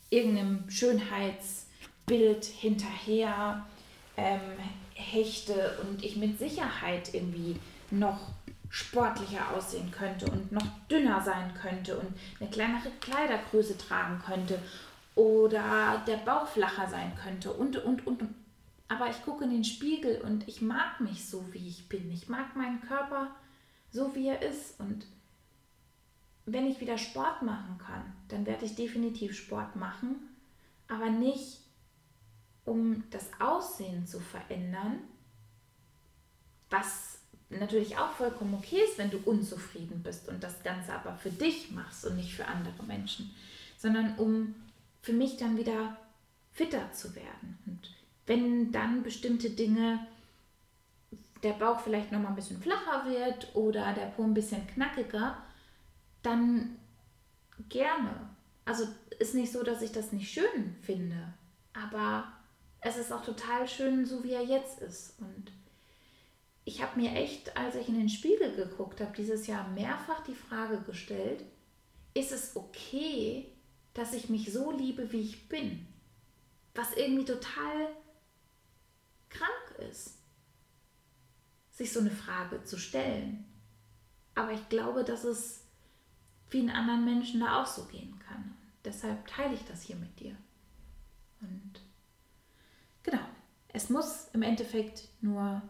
irgendeinem 0.08 0.68
Schönheitsbild 0.68 2.44
hinterher 2.44 3.66
ähm, 4.16 4.40
hechte 4.94 5.78
und 5.82 6.02
ich 6.04 6.16
mit 6.16 6.38
Sicherheit 6.38 7.14
irgendwie 7.14 7.56
noch 7.90 8.18
sportlicher 8.70 9.54
aussehen 9.54 9.90
könnte 9.90 10.26
und 10.30 10.52
noch 10.52 10.66
dünner 10.90 11.20
sein 11.20 11.52
könnte 11.60 11.98
und 11.98 12.06
eine 12.40 12.50
kleinere 12.50 12.90
Kleidergröße 13.00 13.76
tragen 13.76 14.20
könnte 14.24 14.58
oder 15.16 16.02
der 16.06 16.18
Bauch 16.18 16.46
flacher 16.46 16.88
sein 16.88 17.12
könnte 17.20 17.52
und, 17.52 17.76
und, 17.84 18.06
und, 18.06 18.22
aber 18.90 19.08
ich 19.08 19.22
gucke 19.22 19.44
in 19.44 19.50
den 19.50 19.64
Spiegel 19.64 20.20
und 20.22 20.48
ich 20.48 20.60
mag 20.60 21.00
mich 21.00 21.24
so, 21.24 21.46
wie 21.52 21.68
ich 21.68 21.88
bin. 21.88 22.10
Ich 22.10 22.28
mag 22.28 22.56
meinen 22.56 22.80
Körper 22.80 23.30
so, 23.92 24.16
wie 24.16 24.26
er 24.26 24.42
ist. 24.42 24.80
Und 24.80 25.06
wenn 26.44 26.66
ich 26.66 26.80
wieder 26.80 26.98
Sport 26.98 27.42
machen 27.42 27.78
kann, 27.78 28.12
dann 28.26 28.46
werde 28.46 28.64
ich 28.64 28.74
definitiv 28.74 29.36
Sport 29.36 29.76
machen, 29.76 30.16
aber 30.88 31.08
nicht, 31.08 31.60
um 32.64 33.04
das 33.10 33.30
Aussehen 33.38 34.08
zu 34.08 34.18
verändern, 34.18 34.98
was 36.68 37.20
natürlich 37.48 37.96
auch 37.96 38.10
vollkommen 38.10 38.54
okay 38.54 38.80
ist, 38.82 38.98
wenn 38.98 39.10
du 39.10 39.18
unzufrieden 39.18 40.02
bist 40.02 40.28
und 40.28 40.42
das 40.42 40.64
Ganze 40.64 40.92
aber 40.92 41.14
für 41.14 41.30
dich 41.30 41.70
machst 41.70 42.04
und 42.06 42.16
nicht 42.16 42.34
für 42.34 42.46
andere 42.46 42.82
Menschen, 42.82 43.30
sondern 43.78 44.16
um 44.16 44.56
für 45.00 45.12
mich 45.12 45.36
dann 45.36 45.56
wieder 45.56 45.96
fitter 46.50 46.92
zu 46.92 47.14
werden. 47.14 47.56
Und 47.66 47.99
wenn 48.30 48.70
dann 48.70 49.02
bestimmte 49.02 49.50
Dinge, 49.50 50.06
der 51.42 51.54
Bauch 51.54 51.80
vielleicht 51.80 52.12
noch 52.12 52.20
mal 52.20 52.28
ein 52.28 52.36
bisschen 52.36 52.62
flacher 52.62 53.04
wird 53.04 53.56
oder 53.56 53.92
der 53.92 54.06
Po 54.06 54.22
ein 54.22 54.34
bisschen 54.34 54.64
knackiger, 54.68 55.36
dann 56.22 56.76
gerne. 57.68 58.30
Also 58.64 58.86
ist 59.18 59.34
nicht 59.34 59.50
so, 59.50 59.64
dass 59.64 59.82
ich 59.82 59.90
das 59.90 60.12
nicht 60.12 60.32
schön 60.32 60.76
finde, 60.80 61.34
aber 61.72 62.32
es 62.80 62.98
ist 62.98 63.12
auch 63.12 63.24
total 63.24 63.66
schön, 63.66 64.06
so 64.06 64.22
wie 64.22 64.34
er 64.34 64.44
jetzt 64.44 64.78
ist. 64.78 65.18
Und 65.18 65.50
ich 66.64 66.84
habe 66.84 67.00
mir 67.00 67.10
echt, 67.10 67.56
als 67.56 67.74
ich 67.74 67.88
in 67.88 67.98
den 67.98 68.08
Spiegel 68.08 68.54
geguckt 68.54 69.00
habe, 69.00 69.12
dieses 69.16 69.48
Jahr 69.48 69.66
mehrfach 69.70 70.22
die 70.22 70.36
Frage 70.36 70.80
gestellt, 70.82 71.42
ist 72.14 72.30
es 72.30 72.54
okay, 72.54 73.50
dass 73.92 74.14
ich 74.14 74.28
mich 74.28 74.52
so 74.52 74.70
liebe, 74.70 75.10
wie 75.10 75.22
ich 75.22 75.48
bin? 75.48 75.84
Was 76.76 76.96
irgendwie 76.96 77.24
total 77.24 77.88
krank 79.30 79.78
ist, 79.90 80.18
sich 81.70 81.92
so 81.92 82.00
eine 82.00 82.10
Frage 82.10 82.62
zu 82.64 82.78
stellen. 82.78 83.44
Aber 84.34 84.52
ich 84.52 84.68
glaube, 84.68 85.04
dass 85.04 85.24
es 85.24 85.64
vielen 86.48 86.70
anderen 86.70 87.04
Menschen 87.04 87.40
da 87.40 87.62
auch 87.62 87.66
so 87.66 87.84
gehen 87.84 88.18
kann. 88.28 88.54
Deshalb 88.84 89.26
teile 89.26 89.54
ich 89.54 89.64
das 89.64 89.82
hier 89.82 89.96
mit 89.96 90.18
dir. 90.20 90.36
Und 91.40 91.80
genau, 93.02 93.24
es 93.68 93.88
muss 93.88 94.28
im 94.32 94.42
Endeffekt 94.42 95.08
nur 95.20 95.62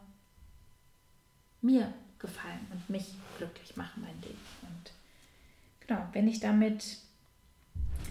mir 1.61 1.93
gefallen 2.19 2.67
und 2.73 2.89
mich 2.91 3.15
glücklich 3.39 3.77
machen, 3.77 4.03
mein 4.03 4.21
Ding. 4.21 4.37
Und 4.63 4.93
genau, 5.87 6.07
wenn 6.13 6.29
ich 6.29 6.41
damit 6.41 6.99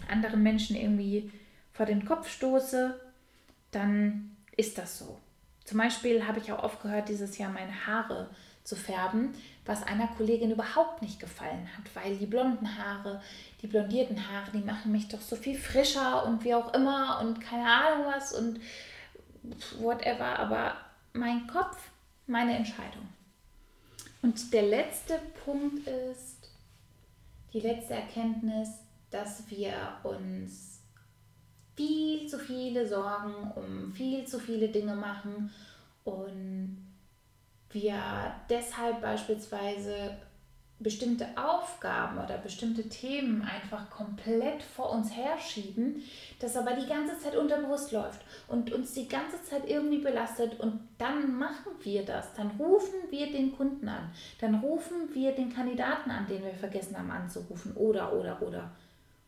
anderen 0.09 0.43
Menschen 0.43 0.75
irgendwie 0.75 1.31
vor 1.71 1.85
den 1.85 2.05
Kopf 2.05 2.29
stoße, 2.29 2.99
dann 3.71 4.35
ist 4.57 4.77
das 4.77 4.99
so. 4.99 5.19
Zum 5.69 5.77
Beispiel 5.77 6.25
habe 6.25 6.39
ich 6.39 6.51
auch 6.51 6.63
oft 6.63 6.81
gehört, 6.81 7.09
dieses 7.09 7.37
Jahr 7.37 7.51
meine 7.51 7.85
Haare 7.85 8.27
zu 8.63 8.75
färben, 8.75 9.35
was 9.67 9.83
einer 9.83 10.07
Kollegin 10.07 10.49
überhaupt 10.49 11.03
nicht 11.03 11.19
gefallen 11.19 11.69
hat, 11.77 11.95
weil 11.95 12.17
die 12.17 12.25
blonden 12.25 12.75
Haare, 12.75 13.21
die 13.61 13.67
blondierten 13.67 14.17
Haare, 14.31 14.49
die 14.51 14.63
machen 14.65 14.91
mich 14.91 15.09
doch 15.09 15.21
so 15.21 15.35
viel 15.35 15.55
frischer 15.55 16.25
und 16.25 16.43
wie 16.43 16.55
auch 16.55 16.73
immer 16.73 17.19
und 17.21 17.39
keine 17.39 17.69
Ahnung 17.69 18.07
was 18.11 18.33
und 18.33 18.59
whatever, 19.77 20.39
aber 20.39 20.75
mein 21.13 21.45
Kopf, 21.45 21.77
meine 22.25 22.57
Entscheidung. 22.57 23.07
Und 24.23 24.51
der 24.51 24.63
letzte 24.63 25.19
Punkt 25.45 25.87
ist, 25.87 26.49
die 27.53 27.59
letzte 27.59 27.93
Erkenntnis, 27.93 28.69
dass 29.11 29.47
wir 29.51 29.75
uns 30.01 30.78
viel 31.79 32.27
zu 32.27 32.37
viele 32.37 32.85
Sorgen 32.85 33.51
um 33.55 33.93
viel 33.93 34.25
zu 34.25 34.37
viele 34.37 34.67
Dinge 34.67 34.95
machen. 34.95 35.49
Und 36.03 36.85
wir 37.69 37.95
deshalb 38.49 39.01
beispielsweise 39.01 40.17
bestimmte 40.79 41.25
Aufgaben 41.37 42.17
oder 42.17 42.37
bestimmte 42.37 42.87
Themen 42.89 43.43
einfach 43.43 43.89
komplett 43.89 44.61
vor 44.63 44.91
uns 44.91 45.15
herschieben, 45.15 46.03
das 46.39 46.57
aber 46.57 46.73
die 46.73 46.87
ganze 46.87 47.17
Zeit 47.19 47.35
unterbewusst 47.35 47.91
läuft 47.93 48.21
und 48.47 48.71
uns 48.73 48.93
die 48.93 49.07
ganze 49.07 49.41
Zeit 49.43 49.69
irgendwie 49.69 49.99
belastet. 49.99 50.59
Und 50.59 50.81
dann 50.97 51.37
machen 51.37 51.71
wir 51.81 52.03
das, 52.03 52.33
dann 52.33 52.51
rufen 52.59 52.95
wir 53.09 53.31
den 53.31 53.55
Kunden 53.55 53.87
an, 53.87 54.11
dann 54.41 54.55
rufen 54.55 55.13
wir 55.13 55.33
den 55.33 55.53
Kandidaten 55.53 56.11
an, 56.11 56.27
den 56.27 56.43
wir 56.43 56.53
vergessen 56.53 56.97
haben 56.97 57.11
anzurufen. 57.11 57.73
Oder 57.75 58.13
oder 58.13 58.41
oder. 58.41 58.71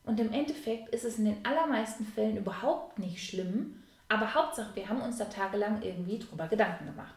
Und 0.03 0.19
im 0.19 0.33
Endeffekt 0.33 0.89
ist 0.89 1.05
es 1.05 1.19
in 1.19 1.25
den 1.25 1.45
allermeisten 1.45 2.05
Fällen 2.05 2.37
überhaupt 2.37 2.97
nicht 2.99 3.23
schlimm, 3.23 3.81
aber 4.07 4.33
Hauptsache, 4.33 4.75
wir 4.75 4.89
haben 4.89 5.01
uns 5.01 5.17
da 5.17 5.25
tagelang 5.25 5.81
irgendwie 5.81 6.19
drüber 6.19 6.47
Gedanken 6.47 6.87
gemacht. 6.87 7.15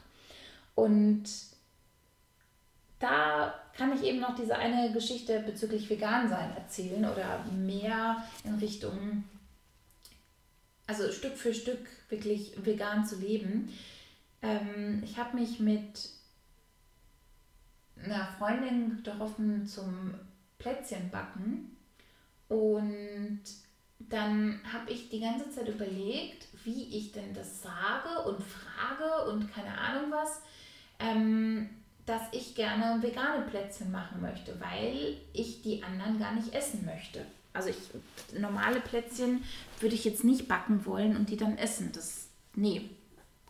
Und 0.75 1.25
da 2.99 3.55
kann 3.77 3.93
ich 3.95 4.05
eben 4.05 4.21
noch 4.21 4.35
diese 4.35 4.57
eine 4.57 4.93
Geschichte 4.93 5.41
bezüglich 5.41 5.91
Vegan-Sein 5.91 6.57
erzählen 6.57 7.05
oder 7.05 7.45
mehr 7.53 8.23
in 8.45 8.55
Richtung, 8.57 9.25
also 10.87 11.11
Stück 11.11 11.37
für 11.37 11.53
Stück 11.55 11.87
wirklich 12.09 12.53
vegan 12.65 13.05
zu 13.05 13.17
leben. 13.17 13.73
Ähm, 14.43 15.03
ich 15.03 15.19
habe 15.19 15.37
mich 15.37 15.59
mit 15.59 16.11
einer 18.03 18.27
Freundin 18.39 19.03
getroffen 19.03 19.67
zum 19.67 20.15
Plätzchenbacken 20.59 21.75
und 22.49 23.41
dann 23.99 24.61
habe 24.71 24.91
ich 24.91 25.09
die 25.09 25.21
ganze 25.21 25.51
Zeit 25.51 25.69
überlegt, 25.69 26.49
wie 26.65 26.97
ich 26.97 27.13
denn 27.13 27.35
das 27.35 27.63
sage 27.63 28.29
und 28.29 28.43
frage 28.43 29.31
und 29.31 29.53
keine 29.53 29.77
Ahnung 29.79 30.11
was. 30.11 30.43
Ähm, 30.99 31.71
dass 32.07 32.23
ich 32.33 32.55
gerne 32.55 33.03
vegane 33.03 33.47
Plätzchen 33.47 33.91
machen 33.91 34.21
möchte, 34.21 34.59
weil 34.61 35.17
ich 35.33 35.63
die 35.63 35.83
anderen 35.83 36.19
gar 36.19 36.35
nicht 36.35 36.55
essen 36.55 36.85
möchte. 36.85 37.25
Also 37.53 37.71
ich 37.71 38.39
normale 38.39 38.81
Plätzchen 38.81 39.43
würde 39.81 39.95
ich 39.95 40.05
jetzt 40.05 40.25
nicht 40.25 40.49
backen 40.49 40.85
wollen 40.85 41.17
und 41.17 41.31
die 41.31 41.37
dann 41.37 41.57
essen. 41.57 41.93
Das 41.93 42.29
nee, 42.55 42.91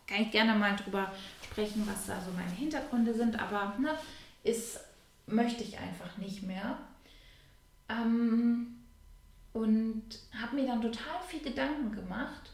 kann 0.07 0.21
ich 0.21 0.31
gerne 0.31 0.55
mal 0.55 0.75
drüber 0.75 1.11
sprechen, 1.43 1.87
was 1.87 2.05
da 2.05 2.21
so 2.21 2.31
meine 2.31 2.51
Hintergründe 2.51 3.13
sind, 3.13 3.39
aber 3.39 3.75
ne, 3.79 3.97
ist 4.43 4.79
möchte 5.27 5.63
ich 5.63 5.79
einfach 5.79 6.17
nicht 6.17 6.43
mehr. 6.43 6.77
Ähm, 7.89 8.74
und 9.55 10.03
habe 10.37 10.57
mir 10.57 10.67
dann 10.67 10.81
total 10.81 11.21
viel 11.25 11.39
Gedanken 11.39 11.89
gemacht 11.93 12.51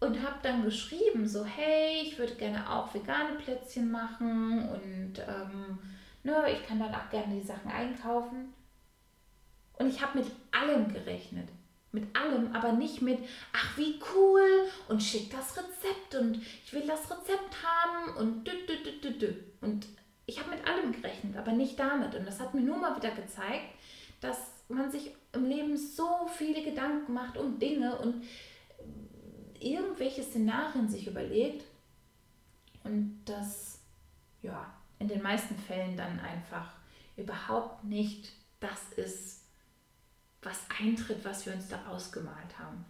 und 0.00 0.22
habe 0.22 0.38
dann 0.42 0.64
geschrieben, 0.64 1.28
so 1.28 1.44
hey, 1.44 2.00
ich 2.02 2.18
würde 2.18 2.34
gerne 2.36 2.68
auch 2.68 2.94
vegane 2.94 3.36
Plätzchen 3.36 3.90
machen 3.90 4.66
und 4.70 5.18
ähm, 5.18 5.78
ne, 6.22 6.50
ich 6.50 6.66
kann 6.66 6.78
dann 6.78 6.94
auch 6.94 7.10
gerne 7.10 7.34
die 7.34 7.46
Sachen 7.46 7.70
einkaufen. 7.70 8.54
Und 9.74 9.88
ich 9.88 10.00
habe 10.00 10.20
mit 10.20 10.28
allem 10.50 10.90
gerechnet. 10.90 11.50
Mit 11.92 12.16
allem, 12.16 12.54
aber 12.54 12.72
nicht 12.72 13.02
mit, 13.02 13.18
ach 13.52 13.76
wie 13.76 14.00
cool 14.14 14.62
und 14.88 15.02
schick 15.02 15.30
das 15.30 15.58
Rezept 15.58 16.14
und 16.18 16.36
ich 16.36 16.72
will 16.72 16.86
das 16.86 17.10
Rezept 17.10 17.54
haben 17.62 18.16
und 18.16 18.46
dü, 18.46 18.52
dü, 18.66 18.82
dü, 18.82 19.00
dü, 19.00 19.18
dü. 19.18 19.34
Und 19.60 19.86
ich 20.24 20.38
habe 20.38 20.50
mit 20.50 20.66
allem 20.66 20.92
gerechnet, 20.92 21.36
aber 21.36 21.52
nicht 21.52 21.78
damit. 21.78 22.14
Und 22.14 22.26
das 22.26 22.40
hat 22.40 22.54
mir 22.54 22.62
nur 22.62 22.78
mal 22.78 22.96
wieder 22.96 23.10
gezeigt, 23.10 23.74
dass 24.20 24.57
man 24.74 24.90
sich 24.90 25.14
im 25.32 25.44
Leben 25.44 25.76
so 25.76 26.28
viele 26.36 26.62
Gedanken 26.62 27.14
macht 27.14 27.36
um 27.36 27.58
Dinge 27.58 27.98
und 27.98 28.22
irgendwelche 29.60 30.22
Szenarien 30.22 30.88
sich 30.88 31.06
überlegt 31.06 31.64
und 32.84 33.20
das 33.24 33.80
ja 34.42 34.72
in 34.98 35.08
den 35.08 35.22
meisten 35.22 35.56
Fällen 35.56 35.96
dann 35.96 36.20
einfach 36.20 36.72
überhaupt 37.16 37.84
nicht 37.84 38.32
das 38.60 38.92
ist, 38.96 39.44
was 40.42 40.60
eintritt, 40.80 41.24
was 41.24 41.46
wir 41.46 41.54
uns 41.54 41.68
da 41.68 41.86
ausgemalt 41.86 42.58
haben. 42.58 42.84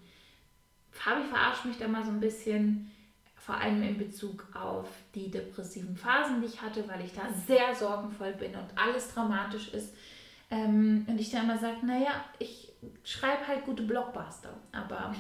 Fabi 0.91 1.27
verarscht 1.29 1.65
mich 1.65 1.79
da 1.79 1.89
mal 1.89 2.05
so 2.05 2.11
ein 2.11 2.21
bisschen, 2.21 2.91
vor 3.37 3.57
allem 3.57 3.83
in 3.83 3.99
Bezug 3.99 4.47
auf 4.55 4.89
die 5.15 5.31
depressiven 5.31 5.97
Phasen, 5.97 6.41
die 6.41 6.49
ich 6.49 6.61
hatte, 6.61 6.87
weil 6.89 7.05
ich 7.05 7.15
da 7.15 7.33
sehr 7.47 7.75
sorgenvoll 7.75 8.33
bin 8.33 8.55
und 8.55 8.69
alles 8.77 9.13
dramatisch 9.15 9.69
ist. 9.73 9.95
Ähm, 10.51 11.05
und 11.07 11.21
ich 11.21 11.31
dann 11.31 11.45
immer 11.45 11.59
sage, 11.59 11.85
naja, 11.85 12.25
ich 12.39 12.73
schreibe 13.05 13.47
halt 13.47 13.65
gute 13.65 13.83
Blockbuster, 13.83 14.55
aber 14.73 15.15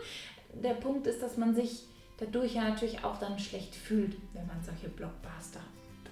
der 0.54 0.74
Punkt 0.74 1.06
ist, 1.06 1.22
dass 1.22 1.36
man 1.36 1.54
sich 1.54 1.84
dadurch 2.18 2.54
ja 2.54 2.68
natürlich 2.68 3.02
auch 3.04 3.18
dann 3.18 3.38
schlecht 3.38 3.74
fühlt, 3.74 4.16
wenn 4.34 4.46
man 4.46 4.62
solche 4.62 4.88
Blockbuster, 4.88 5.60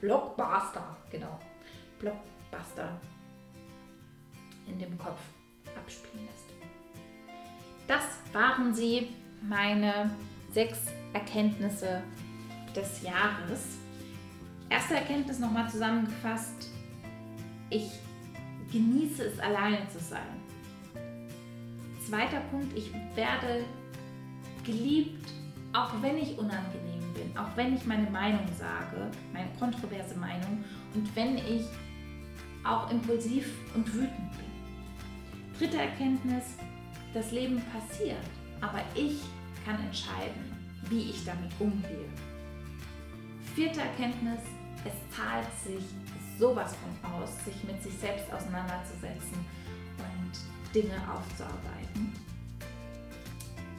Blockbuster, 0.01 0.97
genau, 1.11 1.39
Blockbuster 1.99 3.01
in 4.67 4.79
dem 4.79 4.99
Kopf 4.99 5.21
abspielen 5.77 6.27
lässt. 6.27 6.47
Das 7.87 8.05
waren 8.33 8.75
sie, 8.75 9.09
meine 9.43 10.11
sechs 10.51 10.79
Erkenntnisse 11.13 12.03
des 12.75 13.03
Jahres. 13.03 13.79
Erste 14.69 14.95
Erkenntnis 14.95 15.39
nochmal 15.39 15.71
zusammengefasst. 15.71 16.71
Ich 17.71 17.91
genieße 18.73 19.25
es, 19.25 19.39
alleine 19.39 19.89
zu 19.89 19.99
sein. 19.99 20.41
Zweiter 22.07 22.41
Punkt, 22.51 22.77
ich 22.77 22.93
werde 23.15 23.65
geliebt, 24.65 25.29
auch 25.73 25.91
wenn 26.01 26.19
ich 26.19 26.39
unangenehm 26.39 27.13
bin, 27.15 27.37
auch 27.37 27.57
wenn 27.57 27.75
ich 27.75 27.85
meine 27.85 28.11
Meinung 28.11 28.47
sage, 28.59 29.11
meine 29.33 29.49
kontroverse 29.59 30.17
Meinung 30.17 30.65
und 30.95 31.17
wenn 31.17 31.37
ich 31.39 31.65
auch 32.65 32.91
impulsiv 32.91 33.49
und 33.75 33.93
wütend 33.93 34.31
bin. 34.33 35.59
Dritte 35.59 35.79
Erkenntnis, 35.79 36.57
das 37.15 37.33
Leben 37.33 37.63
passiert, 37.73 38.17
aber 38.61 38.83
ich 38.95 39.21
kann 39.65 39.83
entscheiden, 39.85 40.57
wie 40.89 41.11
ich 41.11 41.25
damit 41.25 41.51
umgehe. 41.59 42.09
Vierte 43.55 43.81
Erkenntnis, 43.81 44.41
es 44.85 45.17
zahlt 45.17 45.47
sich 45.65 45.85
sowas 46.39 46.75
von 46.77 47.13
aus, 47.13 47.31
sich 47.45 47.65
mit 47.65 47.83
sich 47.83 47.95
selbst 47.95 48.31
auseinanderzusetzen 48.33 49.45
und 49.99 50.75
Dinge 50.75 50.97
aufzuarbeiten. 51.11 52.13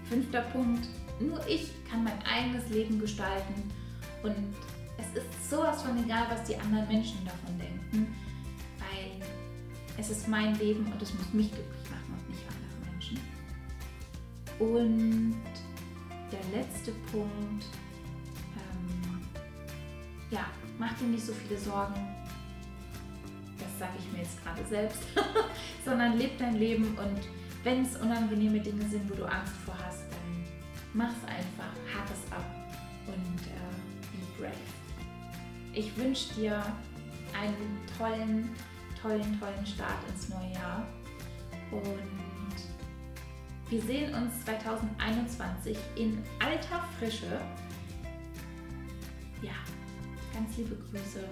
Fünfter 0.09 0.41
Punkt, 0.41 0.87
nur 1.19 1.45
ich 1.47 1.71
kann 1.89 2.03
mein 2.03 2.21
eigenes 2.25 2.69
Leben 2.69 2.99
gestalten 2.99 3.71
und 4.23 4.35
es 4.97 5.21
ist 5.21 5.49
sowas 5.49 5.83
von 5.83 6.03
egal, 6.03 6.27
was 6.29 6.43
die 6.43 6.55
anderen 6.55 6.87
Menschen 6.87 7.23
davon 7.25 7.57
denken, 7.59 8.15
weil 8.79 9.27
es 9.97 10.09
ist 10.09 10.27
mein 10.27 10.57
Leben 10.57 10.91
und 10.91 11.01
es 11.01 11.13
muss 11.13 11.33
mich 11.33 11.51
glücklich 11.51 11.89
machen 11.89 12.13
und 12.17 12.29
nicht 12.29 12.41
andere 12.47 12.91
Menschen. 12.91 13.19
Und 14.59 15.43
der 16.31 16.59
letzte 16.59 16.91
Punkt, 17.11 17.65
ähm, 18.55 19.21
ja, 20.31 20.45
mach 20.77 20.93
dir 20.97 21.05
nicht 21.05 21.25
so 21.25 21.33
viele 21.33 21.59
Sorgen. 21.59 22.16
Sage 23.77 23.93
ich 23.99 24.11
mir 24.11 24.19
jetzt 24.23 24.43
gerade 24.43 24.65
selbst, 24.65 25.03
sondern 25.85 26.17
leb 26.17 26.37
dein 26.37 26.55
Leben 26.55 26.97
und 26.97 27.21
wenn 27.63 27.83
es 27.83 27.95
unangenehme 27.97 28.59
Dinge 28.59 28.87
sind, 28.89 29.09
wo 29.09 29.15
du 29.15 29.25
Angst 29.25 29.53
vor 29.65 29.75
hast, 29.85 30.03
dann 30.09 30.45
mach 30.93 31.09
es 31.09 31.23
einfach, 31.29 31.73
hack 31.93 32.07
es 32.11 32.31
ab 32.31 32.45
und 33.07 33.41
äh, 33.47 34.39
be 34.39 34.41
brave. 34.41 34.53
Ich 35.73 35.95
wünsche 35.97 36.33
dir 36.33 36.63
einen 37.39 37.79
tollen, 37.97 38.49
tollen, 39.01 39.39
tollen 39.39 39.65
Start 39.65 39.97
ins 40.09 40.29
neue 40.29 40.53
Jahr 40.53 40.87
und 41.71 42.57
wir 43.69 43.81
sehen 43.81 44.13
uns 44.13 44.45
2021 44.45 45.77
in 45.97 46.23
alter 46.39 46.83
Frische. 46.97 47.41
Ja, 49.41 49.51
ganz 50.33 50.55
liebe 50.57 50.75
Grüße. 50.89 51.27